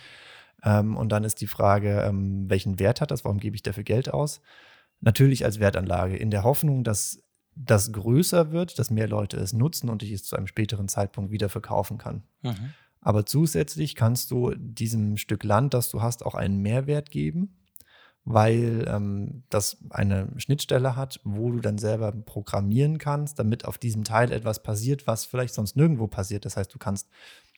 Ähm, 0.64 0.96
und 0.96 1.10
dann 1.10 1.26
ist 1.26 1.42
die 1.42 1.48
Frage, 1.48 2.02
ähm, 2.02 2.50
welchen 2.50 2.80
Wert 2.80 3.02
hat 3.02 3.12
das? 3.12 3.26
Warum 3.26 3.40
gebe 3.40 3.58
ich 3.58 3.64
dafür 3.64 3.84
Geld 3.84 4.14
aus? 4.14 4.42
Natürlich 5.02 5.44
als 5.44 5.60
Wertanlage, 5.60 6.16
in 6.16 6.32
der 6.32 6.44
Hoffnung, 6.44 6.86
dass 6.86 7.22
das 7.56 7.92
größer 7.92 8.52
wird, 8.52 8.80
dass 8.80 8.90
mehr 8.90 9.10
Leute 9.10 9.36
es 9.38 9.52
nutzen 9.52 9.90
und 9.90 10.04
ich 10.04 10.14
es 10.14 10.24
zu 10.24 10.38
einem 10.38 10.48
späteren 10.48 10.88
Zeitpunkt 10.88 11.32
wieder 11.32 11.50
verkaufen 11.50 11.98
kann. 11.98 12.24
Mhm. 12.44 12.74
Aber 13.02 13.26
zusätzlich 13.26 13.96
kannst 13.96 14.32
du 14.32 14.54
diesem 14.56 15.18
Stück 15.18 15.44
Land, 15.44 15.74
das 15.74 15.90
du 15.90 16.02
hast, 16.02 16.26
auch 16.26 16.36
einen 16.36 16.62
Mehrwert 16.62 17.12
geben, 17.12 17.56
weil 18.26 18.86
ähm, 18.88 19.44
das 19.50 19.78
eine 19.90 20.28
Schnittstelle 20.38 20.96
hat, 20.96 21.20
wo 21.24 21.52
du 21.52 21.60
dann 21.60 21.78
selber 21.78 22.12
programmieren 22.12 22.98
kannst, 22.98 23.40
damit 23.40 23.66
auf 23.66 23.78
diesem 23.78 24.04
Teil 24.04 24.32
etwas 24.32 24.62
passiert, 24.62 25.08
was 25.08 25.26
vielleicht 25.26 25.54
sonst 25.54 25.76
nirgendwo 25.76 26.08
passiert. 26.08 26.46
Das 26.46 26.58
heißt, 26.58 26.74
du 26.74 26.78
kannst 26.78 27.10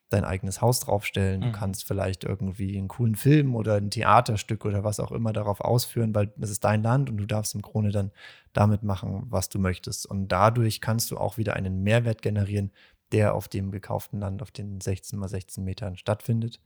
dein 0.10 0.24
eigenes 0.26 0.62
Haus 0.62 0.82
draufstellen, 0.82 1.40
Mhm. 1.40 1.46
du 1.46 1.52
kannst 1.54 1.86
vielleicht 1.86 2.24
irgendwie 2.26 2.78
einen 2.78 2.90
coolen 2.90 3.16
Film 3.16 3.56
oder 3.56 3.76
ein 3.76 3.90
Theaterstück 3.90 4.66
oder 4.66 4.84
was 4.84 5.00
auch 5.00 5.12
immer 5.12 5.34
darauf 5.34 5.62
ausführen, 5.62 6.14
weil 6.14 6.32
das 6.38 6.50
ist 6.50 6.64
dein 6.64 6.84
Land 6.84 7.10
und 7.10 7.18
du 7.18 7.26
darfst 7.26 7.56
im 7.56 7.62
Grunde 7.62 7.92
dann 7.92 8.12
damit 8.54 8.84
machen, 8.84 9.24
was 9.30 9.50
du 9.50 9.58
möchtest. 9.58 10.06
Und 10.06 10.28
dadurch 10.28 10.82
kannst 10.82 11.12
du 11.12 11.18
auch 11.18 11.38
wieder 11.38 11.56
einen 11.56 11.82
Mehrwert 11.84 12.22
generieren, 12.22 12.72
der 13.12 13.34
auf 13.36 13.48
dem 13.48 13.72
gekauften 13.72 14.20
Land 14.20 14.42
auf 14.42 14.52
den 14.52 14.80
16 14.82 15.18
mal 15.20 15.28
16 15.30 15.64
Metern 15.64 15.98
stattfindet. 15.98 16.60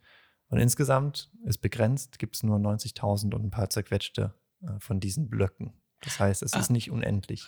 Und 0.49 0.59
insgesamt 0.59 1.31
ist 1.43 1.57
begrenzt, 1.59 2.19
gibt 2.19 2.35
es 2.35 2.43
nur 2.43 2.57
90.000 2.59 3.33
und 3.33 3.43
ein 3.45 3.49
paar 3.51 3.69
zerquetschte 3.69 4.33
äh, 4.61 4.67
von 4.79 4.99
diesen 4.99 5.29
Blöcken. 5.29 5.73
Das 6.01 6.19
heißt, 6.19 6.43
es 6.43 6.53
Ah. 6.53 6.59
ist 6.59 6.69
nicht 6.69 6.91
unendlich. 6.91 7.47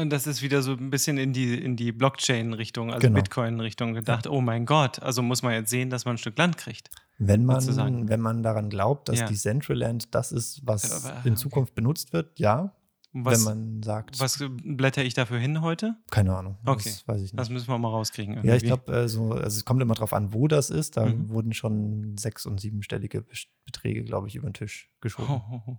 Und 0.00 0.10
das 0.10 0.26
ist 0.26 0.40
wieder 0.40 0.62
so 0.62 0.72
ein 0.72 0.88
bisschen 0.90 1.18
in 1.18 1.32
die, 1.34 1.54
in 1.62 1.76
die 1.76 1.92
Blockchain-Richtung, 1.92 2.92
also 2.92 3.00
Genau. 3.00 3.16
Bitcoin-Richtung 3.20 3.92
gedacht. 3.92 4.26
Oh 4.26 4.40
mein 4.40 4.64
Gott, 4.64 5.02
also 5.02 5.20
muss 5.20 5.42
man 5.42 5.52
jetzt 5.52 5.68
sehen, 5.68 5.90
dass 5.90 6.04
man 6.06 6.14
ein 6.14 6.18
Stück 6.18 6.38
Land 6.38 6.56
kriegt. 6.56 6.88
Wenn 7.18 7.44
man, 7.44 7.60
sozusagen. 7.60 8.08
wenn 8.08 8.20
man 8.20 8.42
daran 8.42 8.70
glaubt, 8.70 9.10
dass 9.10 9.18
Ja. 9.18 9.26
Decentraland 9.26 10.14
das 10.14 10.32
ist, 10.32 10.66
was 10.66 10.90
Aber, 11.04 11.14
in 11.26 11.32
okay. 11.32 11.34
Zukunft 11.34 11.74
benutzt 11.74 12.14
wird, 12.14 12.38
ja. 12.38 12.74
Was, 13.12 13.44
wenn 13.44 13.72
man 13.74 13.82
sagt, 13.82 14.20
was 14.20 14.38
blätter 14.62 15.02
ich 15.04 15.14
dafür 15.14 15.38
hin 15.38 15.62
heute? 15.62 15.96
keine 16.12 16.36
Ahnung, 16.36 16.58
Okay. 16.64 16.82
das 16.90 17.08
weiß 17.08 17.16
ich 17.16 17.32
nicht. 17.32 17.38
Das 17.40 17.50
müssen 17.50 17.66
wir 17.68 17.76
mal 17.78 17.88
rauskriegen. 17.88 18.34
Ja, 18.34 18.40
ich 18.40 18.62
irgendwie. 18.62 18.66
glaube, 18.66 18.92
äh, 18.92 19.08
so, 19.08 19.32
also 19.32 19.56
es 19.56 19.64
kommt 19.64 19.82
immer 19.82 19.94
drauf 19.94 20.12
an, 20.12 20.32
wo 20.32 20.46
das 20.46 20.70
ist. 20.70 20.96
Da 20.96 21.06
Mhm. 21.06 21.28
wurden 21.28 21.52
schon 21.52 22.16
sechs- 22.18 22.46
und 22.46 22.60
siebenstellige 22.60 23.24
Beträge, 23.64 24.04
glaube 24.04 24.28
ich, 24.28 24.36
über 24.36 24.48
den 24.48 24.54
Tisch 24.54 24.88
geschoben. 25.00 25.28
Ho, 25.28 25.42
ho, 25.50 25.62
ho. 25.66 25.78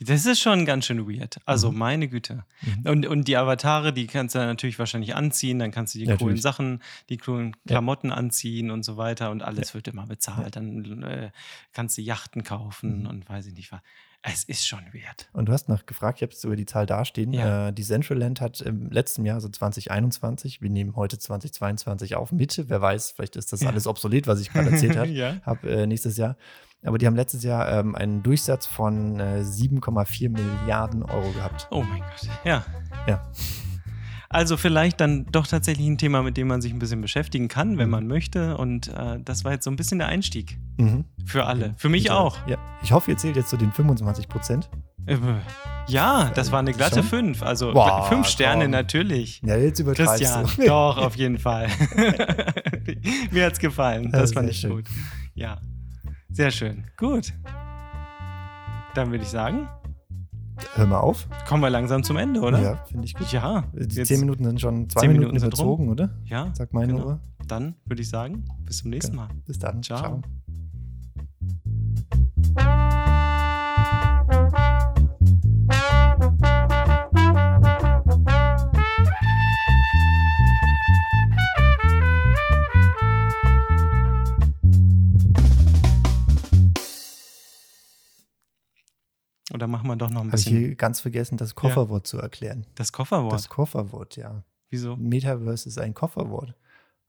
Das 0.00 0.24
ist 0.24 0.40
schon 0.40 0.64
ganz 0.64 0.86
schön 0.86 1.06
weird. 1.06 1.38
Also 1.44 1.70
Mhm. 1.72 1.78
meine 1.78 2.08
Güte. 2.08 2.44
Mhm. 2.62 2.88
Und, 2.90 3.06
und 3.06 3.28
die 3.28 3.36
Avatare, 3.36 3.92
die 3.92 4.06
kannst 4.06 4.34
du 4.34 4.38
natürlich 4.38 4.78
wahrscheinlich 4.78 5.14
anziehen, 5.14 5.58
dann 5.58 5.70
kannst 5.72 5.94
du 5.94 5.98
die 5.98 6.04
Ja, 6.06 6.12
coolen 6.16 6.36
natürlich. 6.36 6.42
Sachen, 6.42 6.82
die 7.10 7.18
coolen 7.18 7.48
Ja. 7.64 7.72
Klamotten 7.74 8.10
anziehen 8.12 8.70
und 8.70 8.82
so 8.84 8.96
weiter 8.96 9.30
und 9.30 9.42
alles 9.42 9.74
wird 9.74 9.88
immer 9.88 10.06
bezahlt. 10.06 10.56
Dann 10.56 11.02
äh, 11.02 11.30
kannst 11.72 11.98
du 11.98 12.02
Yachten 12.02 12.44
kaufen 12.44 13.00
Mhm. 13.00 13.06
und 13.08 13.28
weiß 13.28 13.46
ich 13.46 13.54
nicht 13.54 13.72
was. 13.72 13.80
Es 14.24 14.44
ist 14.44 14.64
schon 14.66 14.78
weird. 14.92 15.28
Und 15.32 15.46
du 15.46 15.52
hast 15.52 15.68
noch 15.68 15.84
gefragt, 15.84 16.18
ich 16.18 16.22
habe 16.22 16.32
jetzt 16.32 16.44
über 16.44 16.54
die 16.54 16.64
Zahl 16.66 16.86
dastehen. 16.86 17.32
Ja. 17.32 17.68
Äh, 17.68 17.72
die 17.72 17.82
Centraland 17.82 18.40
hat 18.40 18.60
im 18.60 18.88
letzten 18.90 19.24
Jahr, 19.24 19.34
also 19.34 19.48
2021, 19.48 20.62
wir 20.62 20.70
nehmen 20.70 20.94
heute 20.94 21.18
2022 21.18 22.14
auf, 22.14 22.30
Mitte, 22.30 22.68
wer 22.68 22.80
weiß, 22.80 23.10
vielleicht 23.12 23.34
ist 23.34 23.52
das 23.52 23.62
Ja. 23.62 23.68
alles 23.70 23.88
obsolet, 23.88 24.28
was 24.28 24.40
ich 24.40 24.52
gerade 24.52 24.70
erzählt 24.70 24.96
habe. 24.96 25.08
ja. 25.10 25.36
Hab 25.44 25.64
äh, 25.64 25.86
nächstes 25.86 26.16
Jahr. 26.16 26.36
Aber 26.84 26.98
die 26.98 27.06
haben 27.06 27.16
letztes 27.16 27.42
Jahr 27.42 27.68
ähm, 27.78 27.94
einen 27.96 28.22
Durchsatz 28.22 28.66
von 28.66 29.18
äh, 29.20 29.42
7,4 29.44 30.30
Milliarden 30.30 31.02
Euro 31.02 31.30
gehabt. 31.32 31.66
Oh 31.70 31.82
mein 31.82 32.00
Gott. 32.00 32.28
Ja. 32.44 32.64
Ja. 33.08 33.22
Also 34.32 34.56
vielleicht 34.56 35.00
dann 35.00 35.26
doch 35.30 35.46
tatsächlich 35.46 35.86
ein 35.86 35.98
Thema, 35.98 36.22
mit 36.22 36.36
dem 36.36 36.48
man 36.48 36.62
sich 36.62 36.72
ein 36.72 36.78
bisschen 36.78 37.00
beschäftigen 37.02 37.48
kann, 37.48 37.76
wenn 37.78 37.86
Mhm. 37.86 37.90
man 37.90 38.06
möchte. 38.06 38.56
Und 38.56 38.88
äh, 38.88 39.18
das 39.24 39.44
war 39.44 39.52
jetzt 39.52 39.64
so 39.64 39.70
ein 39.70 39.76
bisschen 39.76 39.98
der 39.98 40.08
Einstieg 40.08 40.58
Mhm. 40.78 41.04
für 41.26 41.44
alle. 41.46 41.74
Für 41.76 41.88
mich 41.90 42.06
äh, 42.06 42.10
auch. 42.10 42.38
Ja. 42.46 42.56
Ich 42.82 42.92
hoffe, 42.92 43.10
ihr 43.10 43.16
zählt 43.18 43.36
jetzt 43.36 43.50
zu 43.50 43.56
den 43.58 43.70
25 43.72 44.28
Prozent. 44.28 44.70
Äh, 45.06 45.16
Ja, 45.88 46.30
das 46.34 46.50
war 46.52 46.60
eine 46.60 46.72
glatte 46.72 47.00
Schon? 47.00 47.34
5. 47.34 47.42
Also 47.42 47.72
Boah, 47.72 48.04
fünf 48.08 48.26
Sterne 48.28 48.64
komm. 48.64 48.70
natürlich. 48.70 49.42
Ja, 49.44 49.56
jetzt 49.56 49.80
übertreibst 49.80 50.22
Christian, 50.22 50.46
du. 50.56 50.64
doch, 50.66 50.96
auf 50.96 51.16
jeden 51.16 51.38
Fall. 51.38 51.68
Mir 53.32 53.46
hat's 53.46 53.58
gefallen. 53.58 54.04
Ja, 54.04 54.10
Das 54.10 54.30
sehr 54.30 54.38
fand 54.38 54.50
ich 54.50 54.58
schön. 54.60 54.70
gut. 54.70 54.84
Ja, 55.34 55.58
sehr 56.30 56.50
schön. 56.52 56.84
Gut. 56.96 57.32
Dann 58.94 59.10
würde 59.10 59.24
ich 59.24 59.30
sagen, 59.30 59.68
Hör 60.74 60.86
mal 60.86 60.98
auf. 61.00 61.28
kommen 61.48 61.62
wir 61.62 61.70
langsam 61.70 62.02
zum 62.02 62.16
Ende, 62.16 62.40
oder? 62.40 62.60
Ja, 62.60 62.76
finde 62.86 63.04
ich 63.04 63.14
gut. 63.14 63.30
Ja, 63.32 63.64
Die 63.74 63.88
10 64.04 64.20
Minuten 64.20 64.44
sind 64.44 64.60
schon 64.60 64.88
zwei 64.88 65.00
Zehn 65.02 65.10
Minuten, 65.12 65.28
Minuten 65.34 65.46
überzogen, 65.46 65.88
oder? 65.88 66.10
Ja, 66.24 66.50
Sagt 66.54 66.72
meine 66.72 66.92
genau. 66.94 67.06
Uhr. 67.06 67.20
dann 67.48 67.74
würde 67.86 68.02
ich 68.02 68.08
sagen, 68.08 68.44
bis 68.64 68.78
zum 68.78 68.90
nächsten 68.90 69.16
Mal. 69.16 69.28
Bis 69.46 69.58
dann. 69.58 69.82
Ciao. 69.82 69.98
Ciao. 69.98 70.22
Oder 89.62 89.68
machen 89.68 89.86
wir 89.86 89.94
doch 89.94 90.10
noch 90.10 90.22
ein 90.22 90.26
Habe 90.32 90.38
ich 90.38 90.44
bisschen 90.46 90.58
hier 90.58 90.74
ganz 90.74 91.00
vergessen, 91.00 91.36
das 91.36 91.54
Kofferwort 91.54 92.04
zu 92.04 92.18
erklären. 92.18 92.66
das 92.74 92.90
Kofferwort. 92.90 93.32
Das 93.32 93.48
Kofferwort, 93.48 94.16
ja. 94.16 94.42
Wieso? 94.70 94.96
Metaverse 94.96 95.68
ist 95.68 95.78
ein 95.78 95.94
Kofferwort. 95.94 96.56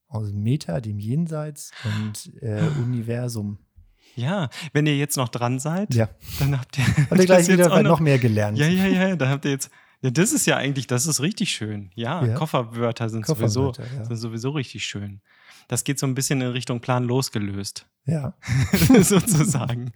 Aus 0.07 0.31
Meta, 0.31 0.79
dem 0.79 0.99
Jenseits 0.99 1.71
und 1.83 2.31
äh, 2.43 2.61
Universum. 2.83 3.57
Ja, 4.15 4.49
wenn 4.71 4.85
ihr 4.85 4.95
jetzt 4.95 5.17
noch 5.17 5.29
dran 5.29 5.57
seid, 5.57 5.95
Ja. 5.95 6.09
dann 6.37 6.59
habt 6.59 6.77
ihr, 6.77 6.85
Habt 6.85 7.19
ihr 7.19 7.25
gleich 7.25 7.47
wieder 7.47 7.73
auch 7.73 7.81
noch 7.81 7.99
mehr 7.99 8.19
gelernt. 8.19 8.59
Ja, 8.59 8.67
ja, 8.67 8.85
ja, 8.85 9.15
da 9.15 9.29
habt 9.29 9.45
ihr 9.45 9.51
jetzt. 9.51 9.71
Ja, 10.03 10.11
das 10.11 10.31
ist 10.31 10.45
ja 10.45 10.55
eigentlich, 10.57 10.85
das 10.85 11.07
ist 11.07 11.21
richtig 11.21 11.49
schön. 11.49 11.89
Ja, 11.95 12.23
Ja. 12.23 12.35
Kofferwörter 12.35 13.09
sind 13.09 13.25
sowieso, 13.25 13.67
Kofferwörter, 13.71 13.97
ja. 13.97 14.05
sind 14.05 14.17
sowieso 14.17 14.51
richtig 14.51 14.85
schön. 14.85 15.21
Das 15.67 15.83
geht 15.83 15.99
so 15.99 16.05
ein 16.07 16.15
bisschen 16.15 16.41
in 16.41 16.47
Richtung 16.47 16.79
Plan 16.81 17.03
losgelöst, 17.05 17.87
Ja. 18.05 18.33
sozusagen. 19.01 19.91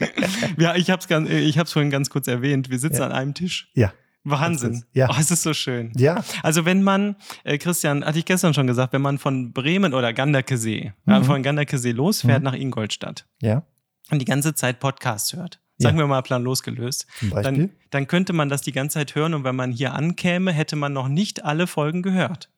ja, 0.58 0.76
ich 0.76 0.90
habe 0.90 1.02
es 1.08 1.30
ich 1.30 1.58
hab's 1.58 1.74
vorhin 1.74 1.92
ganz 1.92 2.10
kurz 2.10 2.28
erwähnt. 2.28 2.70
Wir 2.70 2.80
sitzen 2.80 3.00
Ja. 3.02 3.06
an 3.08 3.12
einem 3.12 3.34
Tisch. 3.34 3.70
Ja. 3.74 3.94
Wahnsinn. 4.24 4.84
Ja. 4.92 5.10
Oh, 5.10 5.16
es 5.18 5.32
ist 5.32 5.44
so 5.44 5.54
schön. 5.54 5.94
Ja. 5.96 6.22
Also 6.44 6.66
wenn 6.66 6.84
man, 6.84 7.16
äh, 7.46 7.58
Christian, 7.58 8.04
hatte 8.04 8.20
ich 8.20 8.26
gestern 8.26 8.54
schon 8.54 8.68
gesagt, 8.68 8.92
wenn 8.92 9.02
man 9.02 9.18
von 9.20 9.54
Bremen 9.54 9.94
oder 9.94 10.12
Ganderkesee, 10.12 10.94
ja, 11.06 11.20
Mhm. 11.20 11.24
von 11.24 11.44
Ganderkesee 11.44 11.92
losfährt 11.92 12.40
Mhm. 12.40 12.44
nach 12.44 12.54
Ingolstadt 12.54 13.26
Ja. 13.42 13.64
und 14.12 14.20
die 14.20 14.26
ganze 14.26 14.54
Zeit 14.54 14.82
Podcasts 14.82 15.32
hört, 15.34 15.62
sagen 15.78 15.98
wir 15.98 16.08
mal 16.08 16.22
Plan 16.24 16.44
losgelöst, 16.44 17.08
Zum 17.20 17.30
Beispiel. 17.30 17.58
dann, 17.58 17.70
dann 17.92 18.08
könnte 18.08 18.34
man 18.34 18.50
das 18.50 18.62
die 18.64 18.74
ganze 18.74 18.96
Zeit 18.96 19.16
hören 19.16 19.34
und 19.34 19.46
wenn 19.46 19.56
man 19.56 19.72
hier 19.72 19.94
ankäme, 19.94 20.52
hätte 20.52 20.76
man 20.76 20.92
noch 20.92 21.08
nicht 21.08 21.46
alle 21.46 21.66
Folgen 21.66 22.02
gehört. 22.02 22.50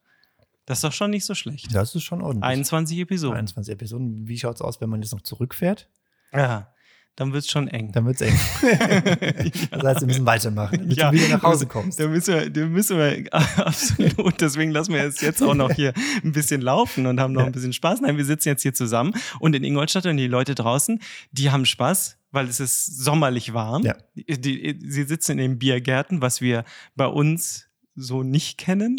Das 0.70 0.78
ist 0.78 0.84
doch 0.84 0.92
schon 0.92 1.10
nicht 1.10 1.24
so 1.24 1.34
schlecht. 1.34 1.74
das 1.74 1.94
ist 1.96 2.04
schon 2.04 2.22
ordentlich. 2.22 2.44
21 2.48 2.96
Episoden. 3.00 3.36
21 3.38 3.72
Episoden. 3.74 4.28
Wie 4.28 4.38
schaut 4.38 4.54
es 4.54 4.62
aus, 4.62 4.80
wenn 4.80 4.88
man 4.88 5.02
jetzt 5.02 5.10
noch 5.12 5.20
zurückfährt? 5.22 5.88
Ja, 6.32 6.72
dann 7.16 7.32
wird 7.32 7.42
es 7.44 7.50
schon 7.50 7.66
eng. 7.66 7.90
Dann 7.90 8.06
wird 8.06 8.20
es 8.20 8.28
eng. 8.28 8.38
Das 9.72 9.82
heißt, 9.82 10.00
wir 10.00 10.06
müssen 10.06 10.24
weitermachen, 10.26 10.78
damit 10.78 11.00
du 11.02 11.10
wieder 11.12 11.28
nach 11.36 11.42
Hause 11.42 11.66
kommst. 11.66 11.98
Da 11.98 12.06
müssen 12.06 12.34
wir, 12.34 12.50
da 12.50 12.66
müssen 12.66 12.96
wir 12.98 13.26
absolut. 13.66 14.40
Deswegen 14.40 14.70
lassen 14.70 14.94
wir 14.94 15.02
es 15.02 15.20
jetzt 15.20 15.42
auch 15.42 15.54
noch 15.54 15.72
hier 15.72 15.92
ein 16.24 16.30
bisschen 16.32 16.60
laufen 16.60 17.06
und 17.06 17.18
haben 17.18 17.32
noch 17.32 17.40
Ja. 17.40 17.46
ein 17.46 17.52
bisschen 17.52 17.72
Spaß. 17.72 18.00
Nein, 18.00 18.16
wir 18.16 18.24
sitzen 18.24 18.48
jetzt 18.48 18.62
hier 18.62 18.72
zusammen 18.74 19.12
und 19.40 19.54
in 19.56 19.64
Ingolstadt 19.64 20.06
und 20.06 20.16
die 20.18 20.28
Leute 20.28 20.54
draußen, 20.54 21.00
die 21.32 21.50
haben 21.50 21.66
Spaß, 21.66 22.16
weil 22.30 22.46
es 22.48 22.60
ist 22.60 23.02
sommerlich 23.02 23.52
warm. 23.54 23.82
Ja. 23.82 23.96
Die, 24.14 24.40
die, 24.40 24.78
sie 24.88 25.02
sitzen 25.02 25.32
in 25.32 25.38
den 25.38 25.58
Biergärten, 25.58 26.22
was 26.22 26.40
wir 26.40 26.64
bei 26.94 27.06
uns 27.06 27.66
so 28.00 28.22
nicht 28.22 28.58
kennen. 28.58 28.96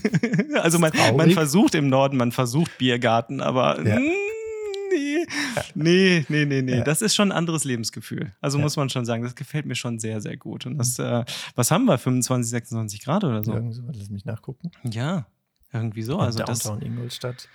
also 0.62 0.78
man, 0.78 0.92
man 1.16 1.30
versucht 1.32 1.74
im 1.74 1.88
Norden, 1.88 2.16
man 2.16 2.32
versucht 2.32 2.78
Biergarten, 2.78 3.40
aber 3.40 3.84
Ja. 3.86 3.98
nee, 3.98 5.26
nee, 5.74 6.24
nee, 6.28 6.44
nee, 6.46 6.62
nee. 6.62 6.76
Ja. 6.78 6.84
Das 6.84 7.02
ist 7.02 7.14
schon 7.14 7.30
ein 7.32 7.36
anderes 7.36 7.64
Lebensgefühl. 7.64 8.32
Also 8.40 8.58
Ja. 8.58 8.64
muss 8.64 8.76
man 8.76 8.88
schon 8.88 9.04
sagen, 9.04 9.22
das 9.22 9.34
gefällt 9.34 9.66
mir 9.66 9.74
schon 9.74 9.98
sehr, 9.98 10.20
sehr 10.20 10.36
gut. 10.36 10.66
Und 10.66 10.78
das, 10.78 10.98
äh, 10.98 11.24
was 11.54 11.70
haben 11.70 11.84
wir? 11.86 11.98
25, 11.98 12.50
26 12.50 13.02
Grad 13.04 13.24
oder 13.24 13.42
so? 13.44 13.52
Irgendwie 13.52 13.74
so, 13.74 13.82
lass 13.92 14.10
mich 14.10 14.24
nachgucken. 14.24 14.70
Ja, 14.84 15.26
irgendwie 15.72 16.02
so. 16.02 16.18
Also 16.18 16.38
das, 16.44 16.60
Downtown 16.60 16.82
Ingolstadt. 16.86 17.48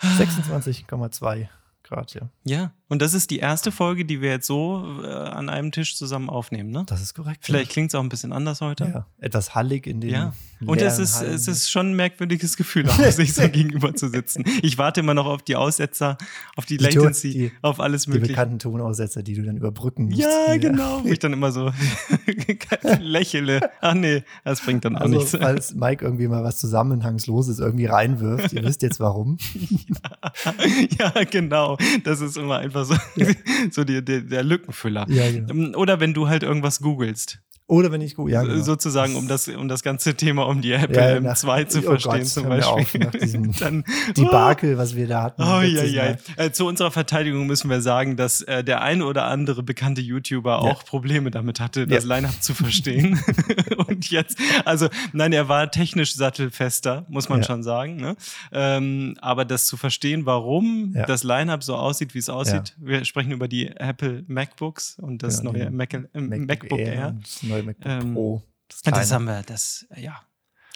26,2 0.00 1.48
Grad, 1.88 2.14
ja. 2.14 2.28
ja. 2.44 2.72
Und 2.90 3.02
das 3.02 3.12
ist 3.12 3.30
die 3.30 3.38
erste 3.38 3.70
Folge, 3.70 4.04
die 4.06 4.22
wir 4.22 4.30
jetzt 4.30 4.46
so 4.46 4.82
äh, 5.02 5.06
an 5.08 5.48
einem 5.50 5.72
Tisch 5.72 5.94
zusammen 5.96 6.30
aufnehmen, 6.30 6.70
ne? 6.70 6.84
Das 6.86 7.02
ist 7.02 7.12
korrekt. 7.14 7.44
Vielleicht 7.44 7.70
klingt 7.70 7.90
es 7.90 7.94
auch 7.94 8.02
ein 8.02 8.08
bisschen 8.08 8.32
anders 8.32 8.60
heute. 8.62 8.84
ja. 8.84 9.06
Etwas 9.18 9.54
hallig 9.54 9.86
in 9.86 10.00
den. 10.00 10.10
Ja. 10.10 10.32
Und 10.64 10.80
es 10.82 10.98
ist, 10.98 11.16
Hallen. 11.20 11.34
es 11.34 11.46
ist 11.48 11.70
schon 11.70 11.90
ein 11.90 11.96
merkwürdiges 11.96 12.56
Gefühl, 12.56 12.88
auch 12.88 12.98
sich 13.10 13.34
so 13.34 13.48
gegenüber 13.48 13.94
zu 13.94 14.08
sitzen. 14.08 14.42
Ich 14.62 14.76
warte 14.78 15.00
immer 15.00 15.14
noch 15.14 15.26
auf 15.26 15.42
die 15.42 15.54
Aussetzer, 15.56 16.16
auf 16.56 16.64
die, 16.66 16.78
Die 16.78 16.84
Latency, 16.84 17.30
die- 17.30 17.52
auf 17.62 17.78
alles 17.78 18.04
die 18.04 18.10
Mögliche. 18.10 18.32
bekannten 18.32 18.58
Tonaussetzer, 18.58 19.22
die 19.22 19.34
du 19.34 19.42
dann 19.42 19.56
überbrücken 19.58 20.06
musst. 20.06 20.18
Ja, 20.18 20.54
Die- 20.54 20.58
genau. 20.60 21.04
Wo 21.04 21.08
ich 21.08 21.18
dann 21.18 21.32
immer 21.34 21.52
so 21.52 21.70
lächele. 23.00 23.60
Ach 23.80 23.94
nee, 23.94 24.22
das 24.44 24.60
bringt 24.62 24.84
dann 24.84 24.96
auch 24.96 25.02
Also, 25.02 25.14
nichts. 25.16 25.36
falls 25.38 25.74
Mike 25.74 26.04
irgendwie 26.04 26.28
mal 26.28 26.42
was 26.42 26.58
Zusammenhangsloses 26.58 27.58
irgendwie 27.60 27.86
reinwirft, 27.86 28.52
ihr 28.52 28.62
wisst 28.64 28.82
jetzt 28.82 28.98
warum. 29.00 29.36
ja, 30.98 31.12
genau. 31.30 31.77
Das 32.04 32.20
ist 32.20 32.36
immer 32.36 32.58
einfach 32.58 32.84
so, 32.84 32.94
so 33.70 33.84
die, 33.84 34.04
der, 34.04 34.20
der 34.22 34.42
Lückenfüller. 34.42 35.06
Ja, 35.08 35.30
genau. 35.30 35.50
Ähm, 35.52 35.74
Oder 35.76 36.00
wenn 36.00 36.14
du 36.14 36.28
halt 36.28 36.42
irgendwas 36.42 36.80
googelst 36.80 37.40
Oder 37.66 37.92
wenn 37.92 38.00
ich 38.00 38.14
gut, 38.14 38.30
ja, 38.30 38.42
genau. 38.42 38.62
sozusagen, 38.62 39.14
um 39.16 39.28
das, 39.28 39.46
um 39.48 39.68
das 39.68 39.82
ganze 39.82 40.14
Thema 40.14 40.46
um 40.46 40.62
die 40.62 40.72
Apple 40.72 40.96
Ja, 40.96 41.20
nach- 41.20 41.36
M2 41.36 41.66
zu 41.68 41.78
oh 41.80 41.82
verstehen 41.82 42.12
Gott, 42.20 42.26
zum 42.26 42.48
Beispiel. 42.48 43.06
auf, 43.06 43.58
Dann, 43.60 43.84
Debakel, 44.16 44.78
was 44.78 44.96
wir 44.96 45.06
da 45.06 45.22
hatten. 45.24 45.42
Oh, 45.42 45.60
ja, 45.60 45.84
ja. 45.84 46.16
Äh, 46.36 46.50
zu 46.50 46.66
unserer 46.66 46.90
Verteidigung 46.90 47.46
müssen 47.46 47.68
wir 47.68 47.82
sagen, 47.82 48.16
dass 48.16 48.40
äh, 48.42 48.64
der 48.64 48.80
ein 48.80 49.02
oder 49.02 49.24
andere 49.26 49.62
bekannte 49.62 50.00
YouTuber 50.00 50.60
auch 50.62 50.82
Probleme 50.84 51.30
damit 51.30 51.60
hatte, 51.60 51.86
das 51.86 52.04
Ja. 52.04 52.14
Line-Up 52.16 52.42
zu 52.42 52.54
verstehen. 52.54 53.20
Und 53.86 54.10
jetzt, 54.10 54.38
also 54.64 54.88
nein, 55.12 55.32
er 55.34 55.48
war 55.50 55.70
technisch 55.70 56.14
sattelfester, 56.14 57.04
muss 57.10 57.28
man 57.28 57.40
Ja. 57.40 57.46
schon 57.46 57.62
sagen. 57.62 57.96
Ne? 57.96 58.16
Ähm, 58.50 59.14
aber 59.20 59.44
das 59.44 59.66
zu 59.66 59.76
verstehen, 59.76 60.24
warum 60.24 60.92
Ja. 60.94 61.04
das 61.04 61.22
Line-Up 61.22 61.62
so 61.68 61.76
aussieht, 61.76 62.14
wie 62.14 62.18
es 62.18 62.28
aussieht. 62.28 62.74
Wir 62.78 63.04
sprechen 63.04 63.30
über 63.32 63.46
die 63.48 63.68
Apple 63.68 64.24
MacBooks 64.26 64.98
und 64.98 65.22
das 65.22 65.38
Genau, 65.40 65.52
neue 65.52 65.70
Mac, 65.70 65.94
äh, 65.94 66.00
MacBook, 66.20 66.78
Air. 66.78 67.16
Das 67.22 67.42
neue 67.44 67.62
MacBook 67.62 67.86
Ähm, 67.90 68.14
Pro. 68.14 68.42
Das, 68.68 68.82
Das 68.82 69.12
haben 69.12 69.24
wir, 69.26 69.42
das, 69.42 69.86
ja, 69.96 70.20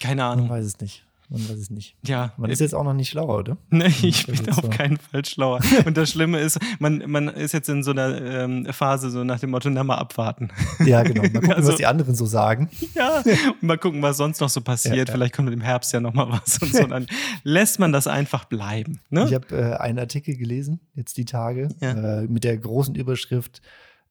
keine 0.01 0.23
Man 0.23 0.33
Ahnung. 0.33 0.49
weiß 0.49 0.65
es 0.65 0.81
nicht. 0.81 1.05
Man 1.33 1.49
weiß 1.49 1.57
es 1.59 1.71
nicht. 1.71 1.97
Ja, 2.07 2.33
Man 2.37 2.51
ist 2.51 2.61
jetzt 2.61 2.75
auch 2.75 2.85
noch 2.85 2.93
nicht 2.93 3.09
schlauer, 3.09 3.39
oder? 3.39 3.57
Nee, 3.71 3.87
ich 4.03 4.27
bin 4.27 4.49
auf 4.51 4.57
so. 4.63 4.69
keinen 4.69 4.99
Fall 4.99 5.25
schlauer. 5.25 5.61
Und 5.87 5.97
das 5.97 6.11
Schlimme 6.11 6.39
ist, 6.41 6.59
man, 6.79 7.03
man 7.07 7.29
ist 7.29 7.53
jetzt 7.53 7.69
in 7.71 7.83
so 7.83 7.91
einer 7.93 8.21
ähm, 8.21 8.67
Phase, 8.71 9.11
so 9.11 9.25
nach 9.25 9.41
dem 9.41 9.51
Motto, 9.51 9.71
na 9.71 9.83
mal 9.83 9.97
abwarten. 9.97 10.51
Ja, 10.85 11.03
genau. 11.03 11.23
Mal 11.23 11.31
gucken, 11.31 11.53
Also- 11.53 11.71
was 11.71 11.77
die 11.77 11.87
anderen 11.87 12.15
so 12.15 12.27
sagen. 12.27 12.69
ja, 12.95 13.23
und 13.61 13.63
mal 13.63 13.79
gucken, 13.79 14.03
was 14.03 14.19
sonst 14.19 14.41
noch 14.41 14.49
so 14.51 14.61
passiert. 14.61 14.95
Ja, 14.97 15.05
ja. 15.05 15.11
Vielleicht 15.13 15.35
kommt 15.35 15.51
im 15.51 15.61
Herbst 15.63 15.93
ja 15.93 16.01
noch 16.01 16.13
mal 16.13 16.29
was 16.29 16.59
und 16.59 16.75
so. 16.75 16.87
Dann 16.87 17.07
lässt 17.45 17.79
man 17.79 17.93
das 17.93 18.07
einfach 18.07 18.45
bleiben. 18.45 19.01
Ne? 19.11 19.25
Ich 19.27 19.35
habe 19.35 19.47
äh, 19.57 19.77
einen 19.77 19.99
Artikel 19.99 20.37
gelesen, 20.37 20.81
jetzt 20.95 21.17
die 21.17 21.25
Tage, 21.25 21.69
Ja. 21.81 22.21
äh, 22.21 22.23
mit 22.27 22.45
der 22.45 22.59
großen 22.59 22.95
Überschrift, 22.95 23.63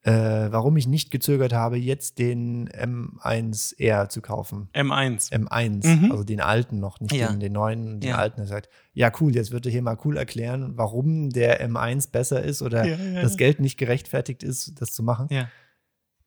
äh, 0.04 0.12
warum 0.12 0.78
ich 0.78 0.88
nicht 0.88 1.12
gezögert 1.12 1.54
habe, 1.54 1.78
jetzt 1.78 2.18
den 2.18 2.68
M1R 2.70 4.10
zu 4.10 4.22
kaufen. 4.22 4.70
M1. 4.74 5.32
M1, 5.32 5.88
Mhm. 5.88 6.12
also 6.12 6.24
den 6.24 6.42
alten 6.42 6.80
noch, 6.80 7.00
nicht 7.00 7.14
Ja. 7.14 7.28
den, 7.32 7.40
den 7.40 7.54
neuen, 7.54 8.00
den 8.00 8.10
Ja. 8.12 8.16
alten. 8.18 8.42
Er 8.42 8.48
sagt, 8.48 8.70
ja 8.94 9.12
cool, 9.20 9.36
jetzt 9.36 9.52
wird 9.52 9.66
er 9.66 9.72
hier 9.72 9.82
mal 9.84 9.98
cool 10.04 10.18
erklären, 10.18 10.74
warum 10.76 11.30
der 11.30 11.62
M1 11.68 12.12
besser 12.12 12.42
ist 12.42 12.62
oder 12.62 12.86
Ja, 12.86 13.22
das. 13.22 13.38
Geld 13.38 13.60
nicht 13.60 13.78
gerechtfertigt 13.78 14.44
ist, 14.44 14.82
das 14.82 14.92
zu 14.94 15.04
machen. 15.04 15.28
Ja. 15.30 15.48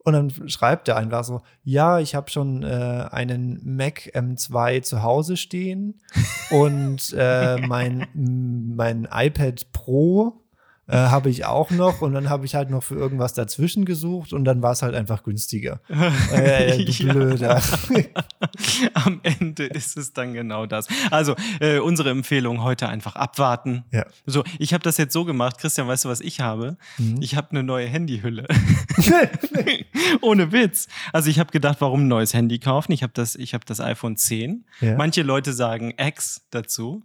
Und 0.06 0.12
dann 0.12 0.30
schreibt 0.50 0.88
er 0.88 0.96
einfach 0.98 1.24
so, 1.24 1.40
ja, 1.62 1.98
ich 1.98 2.14
habe 2.14 2.30
schon 2.30 2.62
äh, 2.62 3.08
einen 3.10 3.58
Mac 3.64 4.10
M2 4.14 4.82
zu 4.82 5.02
Hause 5.02 5.36
stehen 5.38 6.00
und 6.50 7.14
äh, 7.16 7.56
mein, 7.66 8.06
mein 8.14 9.08
iPad 9.10 9.72
Pro 9.72 10.43
äh, 10.86 10.96
habe 10.96 11.30
ich 11.30 11.44
auch 11.44 11.70
noch 11.70 12.00
und 12.02 12.12
dann 12.12 12.28
habe 12.28 12.44
ich 12.46 12.54
halt 12.54 12.70
noch 12.70 12.82
für 12.82 12.94
irgendwas 12.94 13.34
dazwischen 13.34 13.84
gesucht 13.84 14.32
und 14.32 14.44
dann 14.44 14.62
war 14.62 14.72
es 14.72 14.82
halt 14.82 14.94
einfach 14.94 15.22
günstiger. 15.22 15.80
Äh, 16.32 16.82
Ja. 16.82 17.12
Blöder. 17.12 17.62
Am 18.94 19.20
Ende 19.22 19.64
ist 19.66 19.96
es 19.96 20.12
dann 20.12 20.32
genau 20.34 20.66
das. 20.66 20.86
Also, 21.10 21.34
äh, 21.60 21.78
unsere 21.78 22.10
Empfehlung 22.10 22.62
heute 22.62 22.88
einfach 22.88 23.16
abwarten. 23.16 23.84
Ja. 23.90 24.04
So, 24.26 24.44
ich 24.58 24.72
habe 24.74 24.82
das 24.82 24.96
jetzt 24.96 25.12
so 25.12 25.24
gemacht. 25.24 25.58
Christian, 25.58 25.86
weißt 25.88 26.04
du, 26.04 26.08
was 26.08 26.20
ich 26.20 26.40
habe? 26.40 26.76
Mhm. 26.98 27.18
Ich 27.20 27.36
habe 27.36 27.50
eine 27.50 27.62
neue 27.62 27.86
Handyhülle. 27.86 28.46
Ohne 30.20 30.52
Witz. 30.52 30.88
Also 31.12 31.30
ich 31.30 31.38
habe 31.38 31.50
gedacht, 31.50 31.80
warum 31.80 32.02
ein 32.04 32.08
neues 32.08 32.34
Handy 32.34 32.58
kaufen? 32.58 32.92
Ich 32.92 33.02
habe 33.02 33.12
das, 33.14 33.34
ich 33.34 33.54
habe 33.54 33.64
das 33.64 33.80
iPhone 33.80 34.16
10. 34.16 34.64
Ja. 34.80 34.96
Manche 34.96 35.22
Leute 35.22 35.52
sagen 35.52 35.92
X 35.98 36.46
dazu. 36.50 37.02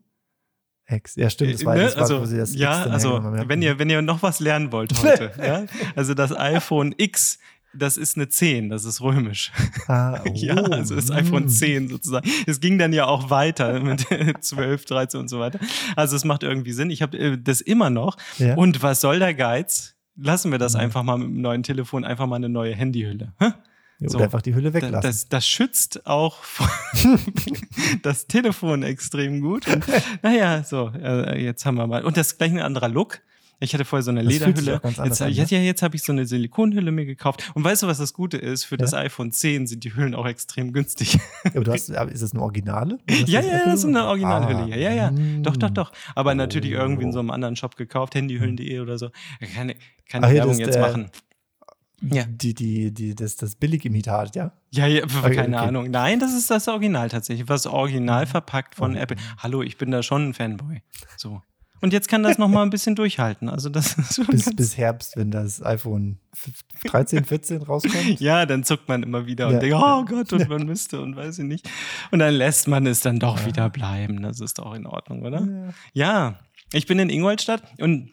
Ex. 0.89 1.15
Ja, 1.15 1.29
stimmt, 1.29 1.53
das 1.53 1.63
war, 1.65 1.75
Ne? 1.75 1.84
das 1.84 1.96
war 1.96 2.01
also, 2.03 2.22
wo 2.22 2.25
sie 2.25 2.38
das 2.38 2.55
ja, 2.55 2.84
also 2.84 3.22
wenn 3.24 3.62
ihr, 3.62 3.77
wenn 3.79 3.89
ihr 3.89 4.01
noch 4.01 4.24
was 4.24 4.39
lernen 4.39 4.72
wollt 4.72 4.91
heute, 5.03 5.31
ja? 5.38 5.65
also 5.96 6.13
das 6.15 6.36
iPhone 6.36 6.93
X, 6.98 7.38
das 7.74 7.98
ist 7.98 8.17
eine 8.17 8.27
10, 8.27 8.69
das 8.69 8.84
ist 8.86 9.00
römisch. 9.00 9.51
Ah, 9.88 10.19
oh, 10.25 10.31
Ja, 10.34 10.55
also 10.55 10.96
das 10.96 11.12
iPhone 11.12 11.46
mm. 11.46 11.50
10 11.50 11.88
sozusagen. 11.89 12.27
Es 12.48 12.60
ging 12.60 12.79
dann 12.79 12.91
ja 12.93 13.05
auch 13.05 13.29
weiter 13.29 13.79
mit 13.79 14.08
12, 14.43 14.86
13 14.86 15.19
und 15.19 15.27
so 15.27 15.39
weiter. 15.39 15.60
Also 15.96 16.15
es 16.15 16.25
macht 16.25 16.41
irgendwie 16.41 16.72
Sinn. 16.72 16.89
Ich 16.89 17.03
habe 17.03 17.15
äh, 17.19 17.38
das 17.39 17.62
immer 17.62 17.91
noch. 17.91 18.17
Ja. 18.39 18.55
Und 18.55 18.81
was 18.81 19.01
soll 19.01 19.19
der 19.19 19.36
Geiz? 19.36 19.96
Lassen 20.15 20.51
wir 20.51 20.58
das 20.58 20.74
Mhm. 20.74 20.79
einfach 20.79 21.03
mal 21.03 21.17
mit 21.19 21.27
dem 21.27 21.41
neuen 21.41 21.62
Telefon, 21.62 22.03
einfach 22.05 22.25
mal 22.25 22.38
eine 22.38 22.50
neue 22.50 22.74
Handyhülle. 22.75 23.34
Hä? 23.39 23.51
Oder 24.01 24.10
so. 24.12 24.20
einfach 24.20 24.41
die 24.41 24.56
Hülle 24.56 24.74
weglassen. 24.74 25.01
Das, 25.01 25.27
das 25.27 25.48
schützt 25.48 26.05
auch 26.07 26.38
das 28.03 28.27
Telefon 28.27 28.83
extrem 28.83 29.42
gut. 29.42 29.68
Und, 29.68 29.83
naja, 30.22 30.64
so, 30.64 30.92
äh, 31.01 31.44
jetzt 31.44 31.66
haben 31.66 31.75
wir 31.75 31.88
mal. 31.88 32.03
Und 32.03 32.18
das 32.18 32.27
ist 32.27 32.38
gleich 32.38 32.51
ein 32.51 32.59
anderer 32.59 32.90
Look. 32.90 33.20
Ich 33.62 33.74
hatte 33.74 33.83
vorher 33.83 34.03
so 34.03 34.12
eine 34.12 34.24
Das 34.24 34.31
Lederhülle. 34.31 34.79
Jetzt, 34.85 35.22
an, 35.22 35.29
ne? 35.33 35.46
ja, 35.50 35.57
jetzt 35.59 35.81
habe 35.81 35.94
ich 35.98 36.03
so 36.03 36.14
eine 36.14 36.25
Silikonhülle 36.25 36.92
mir 36.92 37.05
gekauft. 37.05 37.51
Und 37.55 37.64
weißt 37.66 37.83
du, 37.83 37.88
was 37.88 37.98
das 37.98 38.14
Gute 38.14 38.38
ist? 38.38 38.64
Für 38.64 38.77
das 38.77 38.92
Ja. 38.92 39.00
iPhone 39.00 39.33
10 39.33 39.68
sind 39.68 39.83
die 39.83 39.94
Hüllen 39.94 40.16
auch 40.16 40.25
extrem 40.25 40.72
günstig. 40.72 41.20
aber 41.44 41.66
du 41.66 41.74
hast, 41.74 41.90
ist 41.90 42.24
das 42.24 42.31
eine 42.31 42.42
Originale? 42.42 43.00
Ja, 43.09 43.20
das 43.20 43.29
ja, 43.29 43.42
das 43.66 43.79
ist 43.79 43.85
eine 43.85 44.05
Originalhülle. 44.05 44.59
Ah, 44.64 44.68
Ja, 44.68 44.77
ja, 44.77 44.92
ja. 44.94 45.12
mm. 45.12 45.44
Doch, 45.44 45.57
doch, 45.57 45.72
doch. 45.72 45.92
Aber 46.16 46.35
natürlich 46.35 46.72
Oh. 46.75 46.79
irgendwie 46.79 47.03
in 47.03 47.12
so 47.12 47.20
einem 47.20 47.31
anderen 47.31 47.57
Shop 47.57 47.75
gekauft, 47.75 48.16
handyhüllen.de 48.16 48.79
oder 48.79 48.98
so. 48.98 49.09
Keine, 49.53 49.75
keine 50.07 50.27
Ach, 50.27 50.29
hier, 50.31 50.38
Werbung 50.40 50.51
das, 50.57 50.59
jetzt 50.59 50.75
äh, 50.77 50.79
machen. 50.81 51.12
Ja. 52.01 52.24
Die, 52.27 52.53
die, 52.53 52.94
die, 52.94 53.16
das, 53.16 53.35
das 53.35 53.55
Billigimitat, 53.55 54.35
ja? 54.35 54.51
Ja, 54.72 54.88
ja, 54.88 55.03
Okay, 55.03 55.35
keine 55.35 55.57
okay. 55.57 55.68
Ahnung. 55.68 55.92
Nein, 55.92 56.20
das 56.20 56.33
ist 56.33 56.50
das 56.50 56.68
Original 56.68 57.09
tatsächlich. 57.09 57.50
Was 57.50 57.66
original 57.68 58.25
verpackt 58.25 58.75
von 58.75 58.96
Oh. 58.96 59.00
Apple. 59.00 59.18
Hallo, 59.40 59.62
ich 59.64 59.77
bin 59.77 59.92
da 59.92 60.01
schon 60.03 60.29
ein 60.29 60.33
Fanboy. 60.33 60.81
So. 61.18 61.42
Und 61.81 61.94
jetzt 61.94 62.09
kann 62.09 62.24
das 62.24 62.38
noch 62.38 62.50
mal 62.50 62.64
ein 62.64 62.70
bisschen 62.70 62.96
durchhalten. 62.98 63.48
Also 63.50 63.70
das 63.70 63.96
Bis, 64.29 64.53
bis 64.53 64.77
Herbst, 64.77 65.16
wenn 65.16 65.31
das 65.31 65.64
iPhone 65.64 66.20
13, 66.85 67.24
14 67.25 67.62
rauskommt. 67.62 68.20
ja, 68.20 68.46
dann 68.46 68.64
zuckt 68.66 68.90
man 68.90 69.01
immer 69.03 69.25
wieder 69.27 69.48
Ja. 69.50 69.53
und 69.55 69.62
denkt, 69.62 69.77
oh 69.79 70.03
Gott, 70.05 70.33
und 70.33 70.50
man 70.50 70.66
müsste 70.66 71.00
und 71.01 71.16
weiß 71.16 71.40
ich 71.40 71.46
nicht. 71.46 71.70
Und 72.12 72.20
dann 72.20 72.33
lässt 72.33 72.68
man 72.68 72.85
es 72.85 73.00
dann 73.00 73.20
doch 73.20 73.46
wieder 73.46 73.70
bleiben. 73.70 74.22
Das 74.22 74.40
ist 74.42 74.59
doch 74.59 74.74
in 74.74 74.85
Ordnung, 74.85 75.22
oder? 75.24 75.74
Ja, 75.94 76.40
ich 76.74 76.85
bin 76.85 77.00
in 77.00 77.09
Ingolstadt 77.09 77.64
und 77.79 78.12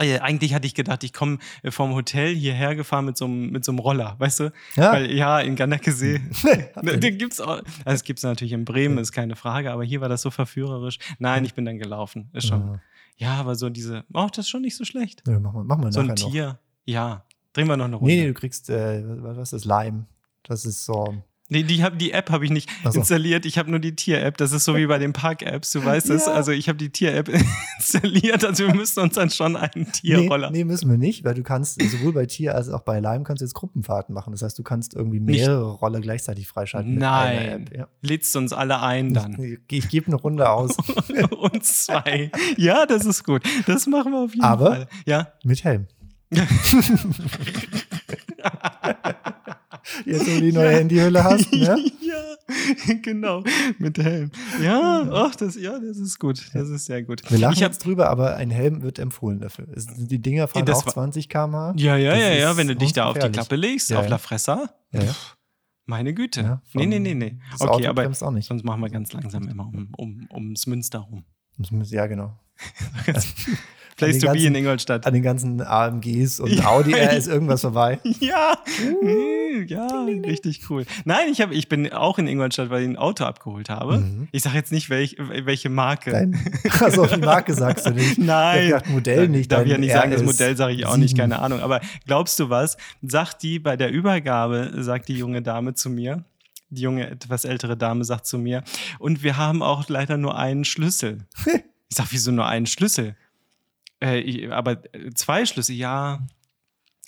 äh, 0.00 0.18
eigentlich 0.18 0.54
hatte 0.54 0.66
ich 0.66 0.74
gedacht, 0.74 1.04
ich 1.04 1.12
komme 1.12 1.38
äh, 1.62 1.70
vom 1.70 1.94
Hotel 1.94 2.34
hierher 2.34 2.74
gefahren 2.74 3.04
mit 3.06 3.16
so 3.16 3.24
einem 3.24 3.50
mit 3.50 3.64
so 3.64 3.72
einem 3.72 3.78
Roller, 3.78 4.16
weißt 4.18 4.40
du? 4.40 4.52
Ja. 4.76 4.92
Weil 4.92 5.10
ja, 5.12 5.40
in 5.40 5.56
Ganderkesee. 5.56 6.20
Ne, 6.82 6.98
Den 6.98 7.18
gibt's 7.18 7.40
auch. 7.40 7.58
Also 7.84 7.94
es 7.94 8.04
gibt's 8.04 8.22
natürlich 8.22 8.52
in 8.52 8.64
Bremen, 8.64 8.98
ist 8.98 9.12
keine 9.12 9.36
Frage, 9.36 9.72
aber 9.72 9.84
hier 9.84 10.00
war 10.00 10.08
das 10.08 10.22
so 10.22 10.30
verführerisch. 10.30 10.98
Nein, 11.18 11.44
ich 11.44 11.54
bin 11.54 11.64
dann 11.64 11.78
gelaufen. 11.78 12.30
Ist 12.32 12.48
schon. 12.48 12.60
Ja. 12.60 12.80
Ja, 13.18 13.34
aber 13.36 13.54
so 13.54 13.70
diese, 13.70 14.04
oh, 14.12 14.26
das 14.28 14.44
ist 14.44 14.50
schon 14.50 14.60
nicht 14.60 14.76
so 14.76 14.84
schlecht. 14.84 15.22
Ja, 15.26 15.40
mach 15.40 15.52
mal, 15.52 15.64
mach 15.64 15.78
mal 15.78 15.90
So 15.90 16.00
ein 16.00 16.08
nachher 16.08 16.24
noch. 16.24 16.30
Tier. 16.32 16.58
Ja. 16.84 17.24
Drehen 17.54 17.66
wir 17.66 17.76
noch 17.78 17.86
eine 17.86 17.96
Runde. 17.96 18.14
Nee, 18.14 18.26
du 18.26 18.34
kriegst, 18.34 18.68
äh, 18.68 19.02
was 19.22 19.36
was 19.36 19.52
ist 19.52 19.52
das? 19.52 19.64
Lime. 19.64 20.06
Das 20.42 20.66
ist 20.66 20.84
so. 20.84 21.14
Nee, 21.48 21.62
die, 21.62 21.82
hab, 21.84 21.96
die 21.98 22.10
App 22.10 22.30
habe 22.30 22.44
ich 22.44 22.50
nicht 22.50 22.68
so. 22.82 22.98
installiert. 22.98 23.46
Ich 23.46 23.56
habe 23.56 23.70
nur 23.70 23.78
die 23.78 23.94
Tier-App. 23.94 24.36
Das 24.36 24.50
ist 24.50 24.64
so 24.64 24.74
wie 24.74 24.86
bei 24.86 24.98
den 24.98 25.12
Park-Apps. 25.12 25.70
Du 25.70 25.84
weißt 25.84 26.10
es. 26.10 26.26
Ja. 26.26 26.32
Also 26.32 26.50
ich 26.50 26.68
habe 26.68 26.76
die 26.76 26.90
Tier-App 26.90 27.28
installiert. 27.78 28.44
Also 28.44 28.66
wir 28.66 28.74
müssen 28.74 28.98
uns 29.00 29.14
dann 29.14 29.30
schon 29.30 29.54
einen 29.56 29.70
Nee, 29.76 29.84
Tierroller. 29.92 30.50
nee, 30.50 30.64
müssen 30.64 30.90
wir 30.90 30.98
nicht, 30.98 31.22
weil 31.24 31.34
du 31.34 31.42
kannst 31.44 31.80
sowohl 31.80 32.12
bei 32.12 32.26
Tier 32.26 32.54
als 32.56 32.68
auch 32.68 32.80
bei 32.80 32.98
Lime 32.98 33.22
kannst 33.22 33.42
du 33.42 33.44
jetzt 33.44 33.54
Gruppenfahrten 33.54 34.12
machen. 34.12 34.32
Das 34.32 34.42
heißt, 34.42 34.58
du 34.58 34.64
kannst 34.64 34.94
irgendwie 34.94 35.20
Nicht- 35.20 35.38
mehrere 35.40 35.70
Roller 35.70 36.00
gleichzeitig 36.00 36.48
freischalten. 36.48 36.92
mit 36.94 37.00
Nein. 37.00 37.38
einer 37.38 37.52
App. 37.52 37.76
Ja. 37.76 37.86
Lädst 38.02 38.34
uns 38.34 38.52
alle 38.52 38.80
ein 38.82 39.14
dann. 39.14 39.40
Ich, 39.40 39.58
ich 39.84 39.88
gebe 39.88 40.06
eine 40.08 40.16
Runde 40.16 40.50
aus 40.50 40.76
uns 41.52 41.84
zwei. 41.86 42.32
Ja, 42.56 42.86
das 42.86 43.04
ist 43.04 43.22
gut. 43.24 43.42
Das 43.66 43.86
machen 43.86 44.10
wir 44.12 44.18
auf 44.24 44.32
jeden 44.34 44.44
Aber- 44.44 44.66
Fall. 44.66 44.88
Ja. 45.06 45.28
mit 45.44 45.62
Helm. 45.62 45.86
Jetzt, 50.04 50.26
wo 50.26 50.30
du 50.34 50.40
die 50.40 50.52
neue 50.52 50.70
Handyhülle 50.70 51.22
hast, 51.24 51.52
ne? 51.52 51.76
ja, 52.00 52.94
genau. 53.02 53.42
Mit 53.78 53.98
Helm. 53.98 54.30
Ja, 54.62 55.08
ach, 55.12 55.34
das, 55.36 55.56
ja, 55.56 55.78
das 55.78 55.96
ist 55.98 56.18
gut. 56.18 56.50
Das 56.52 56.68
ist 56.68 56.86
sehr 56.86 57.02
gut. 57.02 57.22
Wir 57.30 57.38
lachen 57.38 57.54
ich 57.54 57.62
hab, 57.62 57.72
jetzt 57.72 57.84
drüber, 57.84 58.08
aber 58.10 58.36
ein 58.36 58.50
Helm 58.50 58.82
wird 58.82 58.98
empfohlen 58.98 59.40
dafür. 59.40 59.66
Die 59.76 60.20
Dinger 60.20 60.48
fahren 60.48 60.68
auch 60.70 60.86
war- 60.86 60.92
20 60.92 61.28
km/h. 61.28 61.74
ja, 61.76 61.96
ja, 61.96 62.10
Das 62.12 62.20
ja, 62.20 62.32
ja, 62.34 62.56
wenn 62.56 62.68
du 62.68 62.76
dich 62.76 62.92
da 62.92 63.06
auf 63.06 63.18
die. 63.18 63.28
Klappe 63.28 63.56
legst, 63.56 63.90
Ja, 63.90 63.98
auf 63.98 64.04
ja. 64.04 64.10
La 64.10 64.18
Fressa. 64.18 64.70
Ja, 64.92 65.02
ja. 65.02 65.14
Meine 65.86 66.14
Güte. 66.14 66.40
Ja, 66.40 66.62
nee, 66.74 66.86
nee, 66.86 66.98
nee, 66.98 67.14
nee. 67.14 67.38
Okay, 67.60 67.86
aber 67.86 68.02
bremst 68.02 68.22
auch 68.24 68.32
nicht. 68.32 68.46
sonst 68.46 68.64
machen 68.64 68.80
wir 68.80 68.90
ganz 68.90 69.12
langsam 69.12 69.46
immer 69.48 69.66
um, 69.66 69.92
um, 69.96 70.28
ums 70.32 70.66
Münster 70.66 70.98
rum. 70.98 71.24
Ja, 71.84 72.06
genau. 72.06 72.36
Place 73.96 74.18
to 74.18 74.26
be 74.26 74.32
ganzen- 74.34 74.46
in 74.46 74.54
Ingolstadt. 74.54 75.06
An 75.06 75.14
den 75.14 75.22
ganzen 75.22 75.60
AMGs 75.60 76.40
und 76.40 76.64
Audi 76.66 76.92
R 76.92 77.12
ist 77.16 77.28
irgendwas 77.28 77.62
vorbei. 77.62 77.98
Ja, 78.20 78.56
mm, 79.02 79.66
ja, 79.66 80.04
richtig 80.24 80.68
cool. 80.70 80.84
Nein, 81.04 81.28
ich, 81.32 81.40
hab, 81.40 81.50
ich 81.50 81.68
bin 81.68 81.92
auch 81.92 82.18
in 82.18 82.28
Ingolstadt, 82.28 82.70
weil 82.70 82.82
ich 82.82 82.88
ein 82.88 82.96
Auto 82.96 83.24
abgeholt 83.24 83.70
habe. 83.70 83.98
Mhm. 83.98 84.28
Ich 84.32 84.42
sage 84.42 84.56
jetzt 84.56 84.72
nicht, 84.72 84.90
welch, 84.90 85.16
welche 85.18 85.70
Marke. 85.70 86.10
Dein, 86.10 86.38
also 86.80 87.06
die 87.06 87.20
Marke 87.20 87.54
sagst 87.54 87.86
du 87.86 87.90
nicht. 87.90 88.18
Nein. 88.18 88.74
Ich 88.84 88.90
Modell 88.90 89.28
nicht. 89.28 89.50
Darf 89.50 89.64
ich 89.64 89.70
ja 89.72 89.78
nicht 89.78 89.92
sagen, 89.92 90.10
das 90.10 90.20
RS 90.20 90.26
Modell 90.26 90.56
sage 90.56 90.74
ich 90.74 90.86
auch 90.86 90.96
nicht, 90.96 91.16
7. 91.16 91.20
keine 91.20 91.38
Ahnung. 91.40 91.60
Aber 91.60 91.80
glaubst 92.06 92.38
du 92.38 92.50
was? 92.50 92.76
Sagt 93.02 93.42
die 93.42 93.58
bei 93.58 93.76
der 93.76 93.90
Übergabe, 93.90 94.72
sagt 94.76 95.08
die 95.08 95.14
junge 95.16 95.42
Dame 95.42 95.74
zu 95.74 95.88
mir, 95.90 96.24
die 96.70 96.82
junge, 96.82 97.10
etwas 97.10 97.44
ältere 97.44 97.76
Dame 97.76 98.04
sagt 98.04 98.26
zu 98.26 98.38
mir, 98.38 98.62
und 98.98 99.22
wir 99.22 99.36
haben 99.36 99.62
auch 99.62 99.88
leider 99.88 100.16
nur 100.16 100.36
einen 100.38 100.64
Schlüssel. 100.64 101.26
ich 101.46 101.96
sag, 101.96 102.06
wieso 102.10 102.30
nur 102.30 102.46
einen 102.46 102.66
Schlüssel? 102.66 103.16
Äh, 104.06 104.20
ich, 104.20 104.52
aber 104.52 104.82
äh, 104.94 105.10
zwei 105.14 105.44
Schlüssel, 105.46 105.74
ja. 105.74 106.20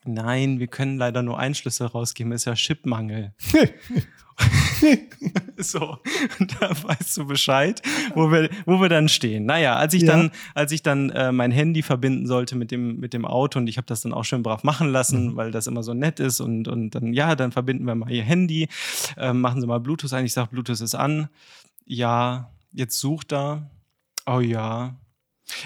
Nein, 0.04 0.58
wir 0.58 0.68
können 0.68 0.96
leider 0.96 1.22
nur 1.22 1.38
Einschlüsse 1.38 1.84
rausgeben, 1.86 2.32
ist 2.32 2.44
ja 2.46 2.54
Chipmangel. 2.54 3.34
so, 5.56 5.98
da 6.60 6.70
weißt 6.70 7.16
du 7.16 7.26
Bescheid, 7.26 7.82
wo 8.14 8.30
wir, 8.30 8.48
wo 8.66 8.80
wir 8.80 8.88
dann 8.88 9.08
stehen. 9.08 9.44
Naja, 9.46 9.74
als 9.76 9.94
ich 9.94 10.02
Ja. 10.02 10.12
dann, 10.12 10.30
als 10.54 10.70
ich 10.72 10.82
dann 10.82 11.10
äh, 11.10 11.32
mein 11.32 11.50
Handy 11.50 11.82
verbinden 11.82 12.26
sollte 12.26 12.54
mit 12.56 12.70
dem, 12.70 13.00
mit 13.00 13.12
dem 13.14 13.24
Auto 13.24 13.58
und 13.58 13.66
ich 13.66 13.76
habe 13.76 13.86
das 13.86 14.00
dann 14.02 14.12
auch 14.14 14.24
schön 14.24 14.42
brav 14.44 14.62
machen 14.62 14.90
lassen, 14.90 15.36
weil 15.36 15.50
das 15.50 15.66
immer 15.66 15.82
so 15.82 15.94
nett 15.94 16.20
ist 16.20 16.40
und, 16.40 16.68
und 16.68 16.90
dann, 16.90 17.12
ja, 17.12 17.34
dann 17.34 17.50
verbinden 17.52 17.84
wir 17.84 17.94
mal 17.96 18.10
ihr 18.10 18.22
Handy, 18.22 18.68
ähm, 19.16 19.40
machen 19.40 19.60
Sie 19.60 19.66
mal 19.66 19.80
Bluetooth 19.80 20.12
ein. 20.12 20.24
Ich 20.24 20.32
sage, 20.32 20.50
Bluetooth 20.50 20.80
ist 20.80 20.94
an. 20.94 21.28
Ja, 21.84 22.50
jetzt 22.72 22.98
sucht 23.00 23.32
er. 23.32 23.68
Oh 24.26 24.40
ja. 24.40 24.94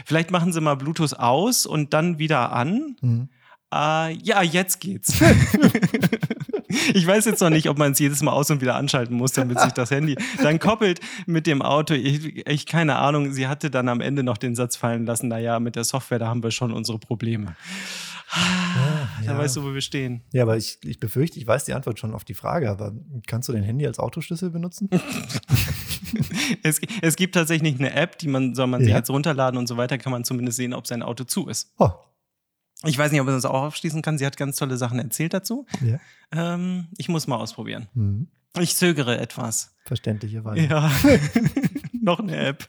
Vielleicht 0.04 0.30
machen 0.30 0.52
Sie 0.52 0.60
mal 0.60 0.76
Bluetooth 0.76 1.18
aus 1.18 1.66
und 1.66 1.92
dann 1.92 2.18
wieder 2.18 2.52
an. 2.52 2.96
Mhm. 3.00 3.28
Äh, 3.72 4.12
ja, 4.18 4.42
jetzt 4.42 4.80
geht's. 4.80 5.14
ich 6.94 7.06
weiß 7.06 7.24
jetzt 7.24 7.40
noch 7.40 7.50
nicht, 7.50 7.68
ob 7.70 7.78
man 7.78 7.92
es 7.92 7.98
jedes 7.98 8.22
Mal 8.22 8.32
aus- 8.32 8.50
und 8.50 8.60
wieder 8.60 8.76
anschalten 8.76 9.16
muss, 9.16 9.32
damit 9.32 9.58
sich 9.60 9.72
das 9.72 9.90
Handy 9.90 10.16
dann 10.42 10.58
koppelt 10.58 11.00
mit 11.26 11.46
dem 11.46 11.62
Auto. 11.62 11.94
Ich, 11.94 12.46
ich 12.46 12.66
keine 12.66 12.96
Ahnung. 12.96 13.32
Sie 13.32 13.46
hatte 13.46 13.70
dann 13.70 13.88
am 13.88 14.00
Ende 14.00 14.22
noch 14.22 14.36
den 14.36 14.54
Satz 14.54 14.76
fallen 14.76 15.06
lassen, 15.06 15.28
naja, 15.28 15.58
mit 15.58 15.76
der 15.76 15.84
Software, 15.84 16.18
da 16.18 16.28
haben 16.28 16.42
wir 16.42 16.50
schon 16.50 16.72
unsere 16.72 16.98
Probleme. 16.98 17.56
Da 19.24 19.32
ja. 19.32 19.38
weißt 19.38 19.56
du, 19.56 19.62
wo 19.62 19.74
wir 19.74 19.82
stehen. 19.82 20.22
Ja, 20.32 20.42
aber 20.42 20.56
ich, 20.56 20.78
ich 20.84 20.98
befürchte, 20.98 21.38
ich 21.38 21.46
weiß 21.46 21.64
die 21.64 21.74
Antwort 21.74 21.98
schon 21.98 22.14
auf 22.14 22.24
die 22.24 22.34
Frage, 22.34 22.70
aber 22.70 22.92
kannst 23.26 23.48
du 23.48 23.52
dein 23.52 23.62
Handy 23.62 23.86
als 23.86 23.98
Autoschlüssel 23.98 24.50
benutzen? 24.50 24.88
Es, 26.62 26.80
es 27.00 27.16
gibt 27.16 27.34
tatsächlich 27.34 27.78
eine 27.78 27.92
App, 27.94 28.18
die 28.18 28.28
man, 28.28 28.54
soll 28.54 28.66
man 28.66 28.80
sich 28.80 28.90
Ja. 28.90 28.96
jetzt 28.98 29.10
runterladen 29.10 29.58
und 29.58 29.66
so 29.66 29.76
weiter, 29.76 29.98
kann 29.98 30.12
man 30.12 30.24
zumindest 30.24 30.56
sehen, 30.56 30.74
ob 30.74 30.86
sein 30.86 31.02
Auto 31.02 31.24
zu 31.24 31.48
ist. 31.48 31.72
Oh, 31.78 31.90
Ich 32.84 32.96
weiß 32.98 33.10
nicht, 33.12 33.20
ob 33.20 33.26
man 33.26 33.34
das 33.36 33.44
auch 33.44 33.62
aufschließen 33.64 34.02
kann. 34.02 34.18
Sie 34.18 34.26
hat 34.26 34.36
ganz 34.36 34.56
tolle 34.56 34.76
Sachen 34.76 34.98
erzählt 34.98 35.34
dazu. 35.34 35.66
ja. 35.80 35.98
Ähm, 36.34 36.88
ich 36.96 37.08
muss 37.08 37.26
mal 37.26 37.36
ausprobieren. 37.36 37.88
Mhm. 37.94 38.28
Ich 38.58 38.76
zögere 38.76 39.18
etwas. 39.18 39.74
Verständlicherweise. 39.84 40.66
Ja, 40.66 40.90
noch 42.00 42.20
eine 42.20 42.36
App, 42.36 42.68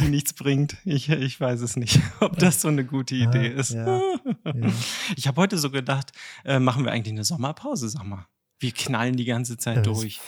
die 0.00 0.08
nichts 0.08 0.32
bringt. 0.32 0.76
Ich, 0.84 1.08
ich 1.08 1.40
weiß 1.40 1.60
es 1.60 1.76
nicht, 1.76 2.00
ob 2.20 2.38
das 2.38 2.60
so 2.60 2.68
eine 2.68 2.84
gute 2.84 3.14
Idee 3.14 3.52
Ah, 3.54 3.60
ist. 3.60 3.70
ja, 3.70 4.00
ja. 4.44 4.72
Ich 5.16 5.26
habe 5.26 5.40
heute 5.40 5.58
so 5.58 5.70
gedacht, 5.70 6.12
äh, 6.44 6.58
machen 6.58 6.84
wir 6.84 6.92
eigentlich 6.92 7.12
eine 7.12 7.24
Sommerpause, 7.24 7.88
sag 7.88 8.04
mal. 8.04 8.26
Wir 8.60 8.72
knallen 8.72 9.16
die 9.16 9.24
ganze 9.24 9.56
Zeit 9.56 9.78
das- 9.78 9.84
durch. 9.98 10.20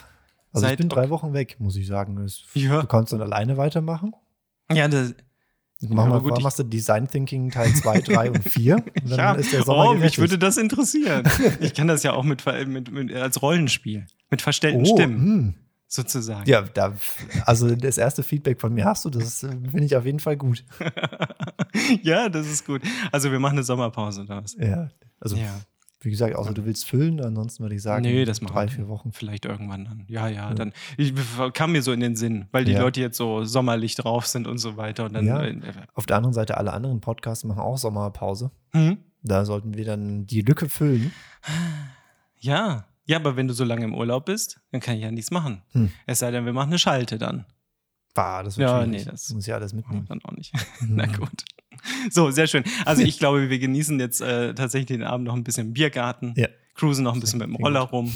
Also 0.52 0.66
ich 0.66 0.70
Seit 0.70 0.78
bin 0.78 0.88
drei 0.88 1.04
Ok- 1.04 1.10
Wochen 1.10 1.32
weg, 1.32 1.56
muss 1.58 1.76
ich 1.76 1.86
sagen. 1.86 2.18
Es- 2.18 2.44
Ja. 2.54 2.80
Du 2.80 2.86
kannst 2.86 3.12
dann 3.12 3.20
alleine 3.20 3.56
weitermachen. 3.56 4.14
Ja, 4.72 4.88
das, 4.88 5.14
Mach 5.88 6.06
mal, 6.06 6.20
gut, 6.20 6.36
ich- 6.36 6.44
machst 6.44 6.58
du 6.58 6.62
Design 6.62 7.08
Thinking 7.08 7.50
Teil 7.50 7.72
2, 7.74 8.00
3 8.02 8.30
und 8.32 8.42
4. 8.48 8.76
Und 8.76 9.10
dann 9.10 9.18
ja. 9.18 9.32
ist 9.32 9.52
der 9.52 9.62
Sommer 9.62 9.90
oh, 9.90 9.94
mich 9.94 10.18
würde 10.18 10.38
das 10.38 10.56
interessieren. 10.58 11.24
ich 11.60 11.72
kann 11.74 11.86
das 11.88 12.02
ja 12.02 12.12
auch 12.12 12.24
mit, 12.24 12.44
mit, 12.66 12.90
mit 12.90 13.14
als 13.14 13.40
Rollenspiel, 13.40 14.06
mit 14.30 14.42
verstellten 14.42 14.82
oh, 14.82 14.94
Stimmen 14.94 15.20
hm. 15.20 15.54
sozusagen. 15.86 16.48
Ja, 16.48 16.62
da, 16.62 16.94
also 17.46 17.74
das 17.74 17.96
erste 17.96 18.22
Feedback 18.22 18.60
von 18.60 18.74
mir 18.74 18.84
hast 18.84 19.04
du, 19.06 19.10
das 19.10 19.42
äh, 19.42 19.48
finde 19.48 19.84
ich 19.84 19.96
auf 19.96 20.04
jeden 20.04 20.20
Fall 20.20 20.36
gut. 20.36 20.64
ja, 22.02 22.28
das 22.28 22.46
ist 22.46 22.66
gut. 22.66 22.82
Also 23.10 23.32
wir 23.32 23.40
machen 23.40 23.54
eine 23.54 23.62
Sommerpause 23.62 24.24
was? 24.28 24.56
Ja, 24.60 24.90
also 25.18 25.36
Ja. 25.36 25.60
Wie 26.02 26.10
gesagt, 26.10 26.34
außer 26.34 26.54
du 26.54 26.64
willst 26.64 26.86
füllen, 26.86 27.20
ansonsten 27.20 27.62
würde 27.62 27.74
ich 27.74 27.82
sagen, 27.82 28.02
Nee, 28.02 28.24
das 28.24 28.40
drei, 28.40 28.68
vier 28.68 28.88
Wochen. 28.88 29.12
Vielleicht 29.12 29.44
irgendwann 29.44 29.84
dann. 29.84 30.04
Ja, 30.08 30.28
ja, 30.28 30.54
dann. 30.54 30.72
Ich, 30.96 31.12
kam 31.52 31.72
mir 31.72 31.82
so 31.82 31.92
in 31.92 32.00
den 32.00 32.16
Sinn, 32.16 32.46
weil 32.52 32.64
die 32.64 32.72
Ja. 32.72 32.80
Leute 32.80 33.00
jetzt 33.00 33.16
so 33.18 33.44
sommerlich 33.44 33.96
drauf 33.96 34.26
sind 34.26 34.46
und 34.46 34.58
so 34.58 34.76
weiter. 34.78 35.04
Und 35.04 35.12
dann. 35.14 35.26
Ja. 35.26 35.42
Äh, 35.42 35.60
Auf 35.94 36.06
der 36.06 36.16
anderen 36.16 36.32
Seite, 36.32 36.56
alle 36.56 36.72
anderen 36.72 37.00
Podcasts 37.00 37.44
machen 37.44 37.60
auch 37.60 37.76
Sommerpause. 37.76 38.50
hm? 38.72 38.98
Da 39.22 39.44
sollten 39.44 39.74
wir 39.76 39.84
dann 39.84 40.26
die 40.26 40.40
Lücke 40.40 40.66
füllen. 40.70 41.12
Ja. 42.38 42.86
Ja, 43.04 43.16
aber 43.18 43.36
wenn 43.36 43.48
du 43.48 43.54
so 43.54 43.64
lange 43.64 43.84
im 43.84 43.94
Urlaub 43.94 44.26
bist, 44.26 44.60
dann 44.70 44.80
kann 44.80 44.94
ich 44.96 45.02
ja 45.02 45.10
nichts 45.10 45.30
machen. 45.30 45.62
Hm. 45.72 45.90
Es 46.06 46.20
sei 46.20 46.30
denn, 46.30 46.44
wir 46.46 46.52
machen 46.52 46.68
eine 46.70 46.78
Schalte 46.78 47.18
dann. 47.18 47.44
Bah, 48.14 48.42
das 48.42 48.56
wird 48.56 48.68
Ja, 48.68 48.82
schwierig. 48.82 49.04
nee, 49.04 49.10
das- 49.10 49.30
muss 49.34 49.46
ja 49.46 49.56
alles 49.56 49.72
mitnehmen. 49.72 50.06
Dann 50.08 50.20
auch 50.24 50.32
nicht. 50.32 50.52
Na 50.80 51.06
gut. 51.06 51.44
So, 52.10 52.30
sehr 52.30 52.46
schön. 52.46 52.64
Also 52.84 53.02
ich 53.02 53.18
glaube, 53.18 53.48
wir 53.50 53.58
genießen 53.58 53.98
jetzt 54.00 54.20
äh, 54.20 54.54
tatsächlich 54.54 54.86
den 54.98 55.02
Abend 55.02 55.26
noch 55.26 55.34
ein 55.34 55.44
bisschen 55.44 55.68
im 55.68 55.72
Biergarten, 55.72 56.34
Ja. 56.36 56.48
cruisen 56.74 57.04
noch 57.04 57.14
ein 57.14 57.20
bisschen 57.20 57.38
mit 57.38 57.48
dem 57.48 57.56
Roller 57.56 57.80
rum 57.80 58.12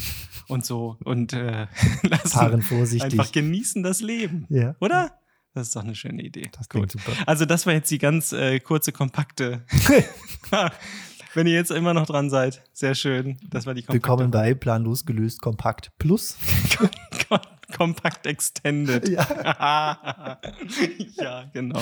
und 0.49 0.65
so 0.65 0.97
und 1.05 1.33
äh, 1.33 1.67
lassen 2.03 2.29
Fahren 2.29 2.63
vorsichtig. 2.63 3.13
einfach 3.13 3.33
genießen 3.33 3.83
das 3.83 4.01
Leben. 4.01 4.47
Ja. 4.49 4.75
Oder? 4.81 5.13
Das 5.55 5.69
ist 5.69 5.77
doch 5.77 5.85
eine 5.85 5.95
schöne 5.95 6.23
Idee. 6.23 6.51
Das 6.53 6.69
klingt 6.69 6.91
super. 6.91 7.13
Also 7.27 7.45
das 7.45 7.65
war 7.67 7.73
jetzt 7.75 7.91
die 7.91 7.99
ganz 7.99 8.33
äh, 8.33 8.59
kurze, 8.59 8.91
kompakte. 8.91 9.65
Wenn 11.35 11.47
ihr 11.47 11.55
jetzt 11.55 11.71
immer 11.71 11.95
noch 11.95 12.07
dran 12.07 12.29
seid, 12.31 12.63
sehr 12.73 12.95
schön. 12.95 13.37
Das 13.51 13.65
war 13.67 13.75
die 13.75 13.83
kompakte. 13.83 13.95
Willkommen 13.95 14.31
bei 14.31 14.55
Planlos 14.55 15.05
gelöst 15.07 15.41
Kompakt 15.41 15.93
Plus. 15.99 16.37
Kompakt 17.77 18.27
Extended. 18.27 19.09
Ja. 19.09 19.27
ja, 21.21 21.45
genau. 21.53 21.81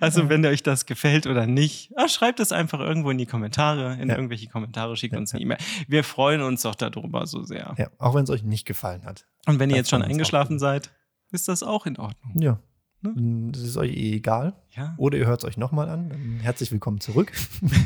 Also, 0.00 0.28
wenn 0.28 0.44
euch 0.46 0.62
das 0.62 0.86
gefällt 0.86 1.26
oder 1.26 1.46
nicht, 1.46 1.90
ah, 1.96 2.08
schreibt 2.08 2.40
es 2.40 2.52
einfach 2.52 2.80
irgendwo 2.80 3.10
in 3.10 3.18
die 3.18 3.26
Kommentare, 3.26 3.94
in 4.00 4.08
Ja. 4.08 4.16
irgendwelche 4.16 4.48
Kommentare, 4.48 4.96
schickt 4.96 5.14
Ja, 5.14 5.18
uns 5.20 5.32
eine 5.32 5.42
E-Mail. 5.42 5.58
Wir 5.88 6.04
freuen 6.04 6.42
uns 6.42 6.62
doch 6.62 6.74
darüber 6.74 7.26
so 7.26 7.42
sehr. 7.42 7.74
ja, 7.78 7.88
auch 7.98 8.14
wenn 8.14 8.24
es 8.24 8.30
euch 8.30 8.42
nicht 8.42 8.66
gefallen 8.66 9.04
hat. 9.04 9.26
Und 9.46 9.58
wenn 9.58 9.70
ihr 9.70 9.76
jetzt 9.76 9.90
schon 9.90 10.02
eingeschlafen 10.02 10.58
seid, 10.58 10.92
ist 11.30 11.48
das 11.48 11.62
auch 11.62 11.86
in 11.86 11.96
Ordnung. 11.98 12.40
Ja. 12.40 12.58
Ne? 13.00 13.50
Das 13.52 13.62
ist 13.62 13.76
euch 13.76 13.90
eh 13.96 14.14
egal. 14.16 14.54
Ja. 14.70 14.94
Oder 14.96 15.18
ihr 15.18 15.26
hört 15.26 15.42
es 15.42 15.48
euch 15.48 15.56
nochmal 15.56 15.88
an. 15.88 16.38
Herzlich 16.40 16.70
willkommen 16.70 17.00
zurück. 17.00 17.32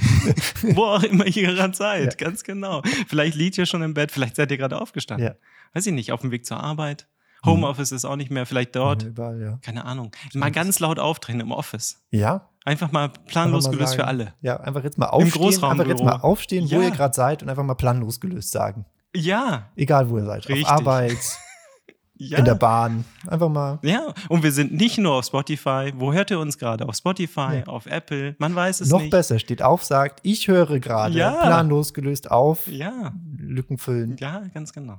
Wo 0.74 0.84
auch 0.84 1.02
immer 1.02 1.26
ihr 1.26 1.54
gerade 1.54 1.74
seid, 1.74 2.20
Ja. 2.20 2.26
ganz 2.26 2.44
genau. 2.44 2.82
Vielleicht 3.08 3.34
liegt 3.34 3.56
ihr 3.56 3.64
schon 3.64 3.80
im 3.82 3.94
Bett, 3.94 4.12
vielleicht 4.12 4.36
seid 4.36 4.50
ihr 4.50 4.58
gerade 4.58 4.78
aufgestanden. 4.78 5.28
Ja. 5.28 5.34
Weiß 5.72 5.86
ich 5.86 5.94
nicht, 5.94 6.12
auf 6.12 6.20
dem 6.20 6.32
Weg 6.32 6.44
zur 6.44 6.60
Arbeit. 6.62 7.08
Homeoffice 7.44 7.92
ist 7.92 8.04
auch 8.04 8.16
nicht 8.16 8.30
mehr, 8.30 8.46
vielleicht 8.46 8.74
dort. 8.76 9.02
Überall, 9.04 9.40
ja. 9.40 9.58
Keine 9.62 9.84
Ahnung. 9.84 10.10
Mal 10.34 10.50
ganz 10.50 10.80
laut 10.80 10.98
aufdrehen 10.98 11.40
im 11.40 11.52
Office. 11.52 12.02
Ja. 12.10 12.48
Einfach 12.64 12.90
mal 12.90 13.08
planlos 13.10 13.70
gelöst 13.70 13.90
sagen- 13.92 14.00
für 14.02 14.06
alle. 14.08 14.34
Ja, 14.40 14.56
einfach 14.58 14.82
jetzt 14.82 14.98
mal 14.98 15.06
aufstehen. 15.06 15.32
Großraumbüro. 15.42 15.70
Einfach 15.82 15.86
jetzt 15.86 16.04
mal 16.04 16.16
aufstehen, 16.20 16.68
wo 16.70 16.76
Ja. 16.76 16.82
ihr 16.82 16.90
gerade 16.90 17.14
seid 17.14 17.42
und 17.42 17.48
einfach 17.48 17.62
mal 17.62 17.74
planlos 17.74 18.18
gelöst 18.20 18.50
sagen. 18.50 18.86
Ja, 19.14 19.70
Egal, 19.76 20.10
wo 20.10 20.18
ihr 20.18 20.24
seid. 20.24 20.48
Richtig. 20.48 20.66
Auf 20.66 20.72
Arbeit, 20.72 21.16
ja. 22.16 22.38
in 22.38 22.44
der 22.44 22.56
Bahn. 22.56 23.04
Einfach 23.28 23.48
mal. 23.48 23.78
Ja, 23.82 24.12
und 24.28 24.42
wir 24.42 24.50
sind 24.50 24.72
nicht 24.74 24.98
nur 24.98 25.14
auf 25.14 25.24
Spotify. 25.26 25.92
Wo 25.96 26.12
hört 26.12 26.30
ihr 26.32 26.40
uns 26.40 26.58
gerade? 26.58 26.88
Auf 26.88 26.96
Spotify, 26.96 27.58
Ja. 27.58 27.66
auf 27.66 27.86
Apple. 27.86 28.34
Man 28.38 28.54
weiß 28.56 28.80
es 28.80 28.88
Noch 28.88 29.00
nicht. 29.00 29.10
besser, 29.10 29.38
steht 29.38 29.62
auf, 29.62 29.84
sagt, 29.84 30.18
ich 30.24 30.48
höre 30.48 30.80
gerade. 30.80 31.14
Ja. 31.14 31.30
Planlos 31.42 31.94
gelöst 31.94 32.30
auf. 32.30 32.66
Ja, 32.66 33.12
Lücken 33.38 33.78
füllen. 33.78 34.16
ja, 34.18 34.42
ganz 34.52 34.72
genau. 34.72 34.98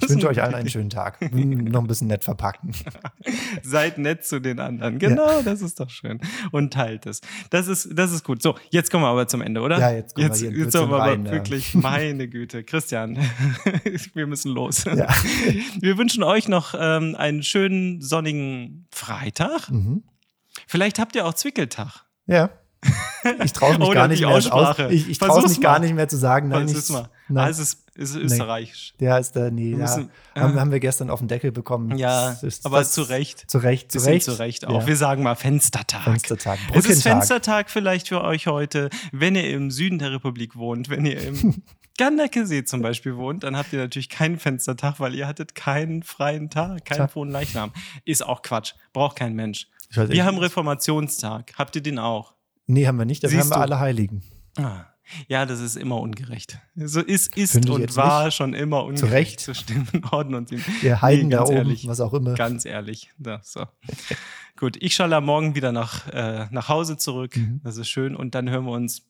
Ich 0.00 0.08
wünsche 0.08 0.28
euch 0.28 0.42
allen 0.42 0.54
einen 0.54 0.68
schönen 0.68 0.90
Tag. 0.90 1.20
Noch 1.32 1.80
ein 1.80 1.86
bisschen 1.86 2.08
nett 2.08 2.24
verpacken. 2.24 2.72
Seid 3.62 3.98
nett 3.98 4.24
zu 4.24 4.40
den 4.40 4.58
anderen. 4.58 4.98
Genau, 4.98 5.42
das 5.42 5.62
ist 5.62 5.78
doch 5.78 5.90
schön. 5.90 6.20
Und 6.50 6.72
teilt 6.72 7.06
es. 7.06 7.20
Das 7.50 7.68
ist, 7.68 7.90
das 7.92 8.12
ist 8.12 8.24
gut. 8.24 8.42
So, 8.42 8.56
jetzt 8.70 8.90
kommen 8.90 9.04
wir 9.04 9.08
aber 9.08 9.28
zum 9.28 9.40
Ende, 9.40 9.60
oder? 9.60 9.78
Ja, 9.78 9.92
jetzt 9.92 10.14
kommen 10.14 10.24
wir 10.24 10.28
jetzt, 10.30 10.40
hier 10.40 10.48
in 10.48 10.56
jetzt 10.56 10.72
14 10.72 10.80
sind 10.80 10.90
wir 10.90 10.96
aber 10.96 11.12
rein, 11.12 11.26
ja. 11.26 11.32
wirklich, 11.32 11.74
meine 11.74 12.28
Güte. 12.28 12.64
Christian, 12.64 13.18
wir 14.14 14.26
müssen 14.26 14.52
los. 14.52 14.84
Ja. 14.84 15.08
Wir 15.80 15.96
wünschen 15.96 16.22
euch 16.22 16.48
noch 16.48 16.74
ähm, 16.78 17.14
einen 17.16 17.42
schönen 17.42 18.00
sonnigen 18.00 18.86
Freitag. 18.90 19.70
Mhm. 19.70 20.02
Vielleicht 20.66 20.98
habt 20.98 21.14
ihr 21.14 21.26
auch 21.26 21.34
Zwickeltag. 21.34 22.04
Ja. 22.26 22.50
Ich 23.42 23.52
traue 23.52 23.78
mich 23.78 23.90
gar 23.90 24.08
nicht 24.08 24.20
mehr 24.20 24.30
aus. 24.30 24.46
Ich, 24.90 25.08
ich 25.08 25.20
mich 25.20 25.60
gar 25.60 25.78
nicht 25.78 25.94
mehr 25.94 26.08
zu 26.08 26.16
sagen. 26.16 26.48
Nein, 26.48 26.68
ich, 26.68 26.88
mal. 26.90 27.10
nein. 27.28 27.46
Ah, 27.46 27.48
es 27.48 27.58
ist, 27.58 27.84
ist 27.98 28.14
österreichisch. 28.16 28.94
Der 29.00 29.18
ist 29.18 29.32
da, 29.36 29.50
nee, 29.50 29.72
ja, 29.72 29.76
müssen- 29.78 30.10
haben, 30.34 30.56
ah. 30.56 30.60
haben 30.60 30.70
wir 30.72 30.80
gestern 30.80 31.10
auf 31.10 31.18
den 31.18 31.28
Deckel 31.28 31.52
bekommen. 31.52 31.98
Ja, 31.98 32.30
Das 32.30 32.42
ist- 32.42 32.64
aber 32.66 32.78
das- 32.78 32.92
zu 32.92 33.02
Recht. 33.02 33.50
Zu 33.50 33.58
Recht, 33.58 33.92
zu 33.92 33.98
Recht. 33.98 34.24
zu 34.24 34.38
Recht 34.38 34.66
auch. 34.66 34.80
Ja. 34.82 34.86
Wir 34.86 34.96
sagen 34.96 35.22
mal 35.22 35.34
Fenstertag. 35.34 36.04
Fenstertag, 36.04 36.58
Es 36.74 36.86
ist. 36.86 37.02
Fenstertag 37.02 37.70
vielleicht 37.70 38.08
für 38.08 38.22
euch 38.22 38.46
heute. 38.46 38.88
Wenn 39.12 39.34
ihr 39.34 39.50
im 39.50 39.70
Süden 39.70 39.98
der 39.98 40.12
Republik 40.12 40.56
wohnt, 40.56 40.88
wenn 40.88 41.04
ihr 41.04 41.20
im 41.22 41.62
Gandeckesee 41.98 42.64
zum 42.64 42.80
Beispiel 42.80 43.16
wohnt, 43.16 43.42
dann 43.42 43.56
habt 43.56 43.72
ihr 43.72 43.80
natürlich 43.80 44.08
keinen 44.08 44.38
Fenstertag, 44.38 45.00
weil 45.00 45.14
ihr 45.16 45.26
hattet 45.26 45.54
keinen 45.56 46.04
freien 46.04 46.48
Tag, 46.48 46.84
keinen 46.84 47.08
frohen 47.08 47.28
Leichnam. 47.30 47.72
Ist 48.04 48.24
auch 48.24 48.42
Quatsch. 48.42 48.74
Braucht 48.92 49.16
kein 49.16 49.34
Mensch. 49.34 49.66
Wir 49.90 50.24
haben 50.24 50.38
Reformationstag. 50.38 51.52
Habt 51.58 51.74
ihr 51.74 51.82
den 51.82 51.98
auch? 51.98 52.34
Nee, 52.66 52.86
haben 52.86 52.98
wir 52.98 53.04
nicht, 53.06 53.24
dafür 53.24 53.40
Siehst 53.42 53.50
haben 53.52 53.60
wir 53.62 53.66
du. 53.66 53.72
alle 53.72 53.80
Heiligen. 53.80 54.22
Ah. 54.58 54.84
Ja, 55.28 55.46
das 55.46 55.60
ist 55.60 55.76
immer 55.76 56.00
ungerecht. 56.00 56.58
So 56.76 57.00
ist, 57.00 57.36
ist 57.36 57.52
Finde 57.52 57.72
und 57.72 57.96
war 57.96 58.26
nicht. 58.26 58.34
schon 58.34 58.54
immer 58.54 58.84
ungerecht 58.84 59.12
Recht. 59.12 59.40
zwischen 59.40 59.86
den 59.92 60.00
Norden 60.02 60.34
und 60.34 60.50
den 60.50 60.62
Ihr 60.82 61.00
Heiden 61.02 61.28
Nee, 61.28 61.34
da 61.34 61.44
oben, 61.44 61.56
ehrlich. 61.56 61.86
was 61.88 62.00
auch 62.00 62.14
immer. 62.14 62.34
Ganz 62.34 62.64
ehrlich. 62.64 63.10
Ja, 63.24 63.40
so. 63.42 63.66
Gut, 64.56 64.76
ich 64.80 64.94
schalle 64.94 65.20
morgen 65.20 65.54
wieder 65.54 65.72
nach, 65.72 66.08
äh, 66.08 66.46
nach 66.50 66.68
Hause 66.68 66.96
zurück. 66.96 67.36
Mhm. 67.36 67.60
Das 67.64 67.76
ist 67.76 67.88
schön. 67.88 68.16
Und 68.16 68.34
dann 68.34 68.50
hören 68.50 68.64
wir 68.64 68.72
uns 68.72 69.02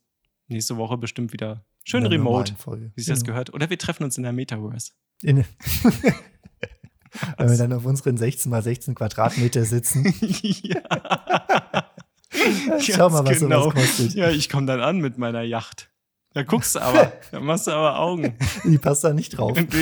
nächste 0.46 0.76
Woche 0.76 0.96
bestimmt 0.98 1.32
wieder 1.32 1.64
schön 1.84 2.04
In 2.04 2.12
remote, 2.12 2.54
wie 2.94 3.00
sich 3.00 3.08
das 3.08 3.20
Genau. 3.20 3.32
gehört. 3.32 3.54
Oder 3.54 3.70
wir 3.70 3.78
treffen 3.78 4.04
uns 4.04 4.16
in 4.18 4.24
der 4.24 4.32
Metaverse. 4.32 4.92
In, 5.22 5.38
wenn 7.38 7.48
wir 7.50 7.56
dann 7.56 7.72
auf 7.72 7.84
unseren 7.86 8.16
16 8.16 8.50
mal 8.50 8.62
16 8.62 8.94
Quadratmeter 8.94 9.64
sitzen. 9.64 10.12
ja. 10.62 10.80
Schau 12.80 13.10
mal, 13.10 13.26
was 13.26 13.38
genau. 13.38 13.64
sowas 13.64 13.74
kostet. 13.74 14.14
Ja, 14.14 14.30
ich 14.30 14.48
komme 14.48 14.66
dann 14.66 14.80
an 14.80 14.98
mit 14.98 15.18
meiner 15.18 15.42
Yacht. 15.42 15.90
Da 16.34 16.42
guckst 16.42 16.74
du 16.74 16.80
aber, 16.80 17.12
da 17.32 17.40
machst 17.40 17.66
du 17.66 17.72
aber 17.72 17.98
Augen. 17.98 18.36
Die 18.64 18.78
passt 18.78 19.02
da 19.02 19.12
nicht 19.12 19.36
drauf. 19.36 19.56
Und, 19.58 19.74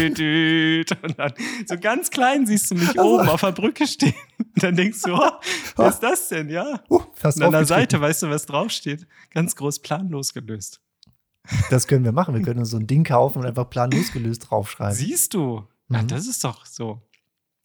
dann, 1.19 1.35
so 1.67 1.79
ganz 1.79 2.11
klein 2.11 2.47
siehst 2.47 2.71
du 2.71 2.77
mich 2.77 2.89
also. 2.91 3.03
oben 3.03 3.29
auf 3.29 3.41
der 3.41 3.53
Brücke 3.53 3.87
stehen. 3.87 4.15
Und 4.39 4.63
dann 4.63 4.77
denkst 4.77 5.03
du, 5.03 5.15
oh, 5.15 5.31
was 5.75 5.95
ist 5.95 6.03
das 6.03 6.29
denn? 6.29 6.49
Ja. 6.49 6.81
Uh, 6.89 7.03
fast 7.15 7.39
Und 7.39 7.45
an 7.45 7.53
der 7.53 7.67
Seite 7.67 8.01
weißt 8.01 8.23
du, 8.23 8.31
was 8.31 8.47
draufsteht. 8.47 9.07
Ganz 9.35 9.57
groß 9.57 9.81
planlos 9.81 10.33
gelöst. 10.33 10.81
Das 11.71 11.87
können 11.87 12.05
wir 12.05 12.13
machen. 12.13 12.35
Wir 12.35 12.43
können 12.43 12.61
uns 12.61 12.71
so 12.71 12.79
ein 12.79 12.87
Ding 12.87 13.05
kaufen 13.05 13.41
und 13.41 13.47
einfach 13.47 13.69
planlos 13.69 14.13
gelöst 14.13 14.51
draufschreiben. 14.51 14.95
Siehst 14.95 15.35
du? 15.35 15.65
Mhm. 15.89 15.95
Ja, 15.95 16.03
das 16.05 16.27
ist 16.27 16.43
doch 16.45 16.65
so. 16.65 17.03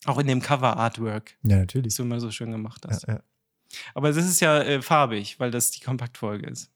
Auch 0.06 0.18
in 0.18 0.28
dem 0.28 0.42
Cover-Artwork. 0.42 1.38
Ja, 1.44 1.58
natürlich. 1.58 1.94
Das 1.94 1.98
du 1.98 2.04
immer 2.04 2.20
so 2.20 2.32
schön 2.32 2.52
gemacht 2.52 2.86
hast. 2.88 3.08
Ja, 3.08 3.14
ja. 3.16 3.20
Aber 3.94 4.12
das 4.12 4.26
ist 4.26 4.40
ja 4.40 4.62
äh, 4.62 4.82
farbig, 4.82 5.40
weil 5.40 5.52
das 5.52 5.72
die 5.72 5.82
Kompaktfolge 5.82 6.48
ist. 6.48 6.72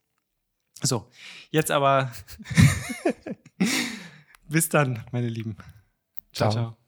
So, 0.81 1.10
jetzt 1.51 1.71
aber 1.71 2.12
bis 4.47 4.69
dann, 4.69 5.03
meine 5.12 5.29
Lieben. 5.29 5.55
ciao. 6.31 6.51
ciao. 6.51 6.51
ciao. 6.51 6.85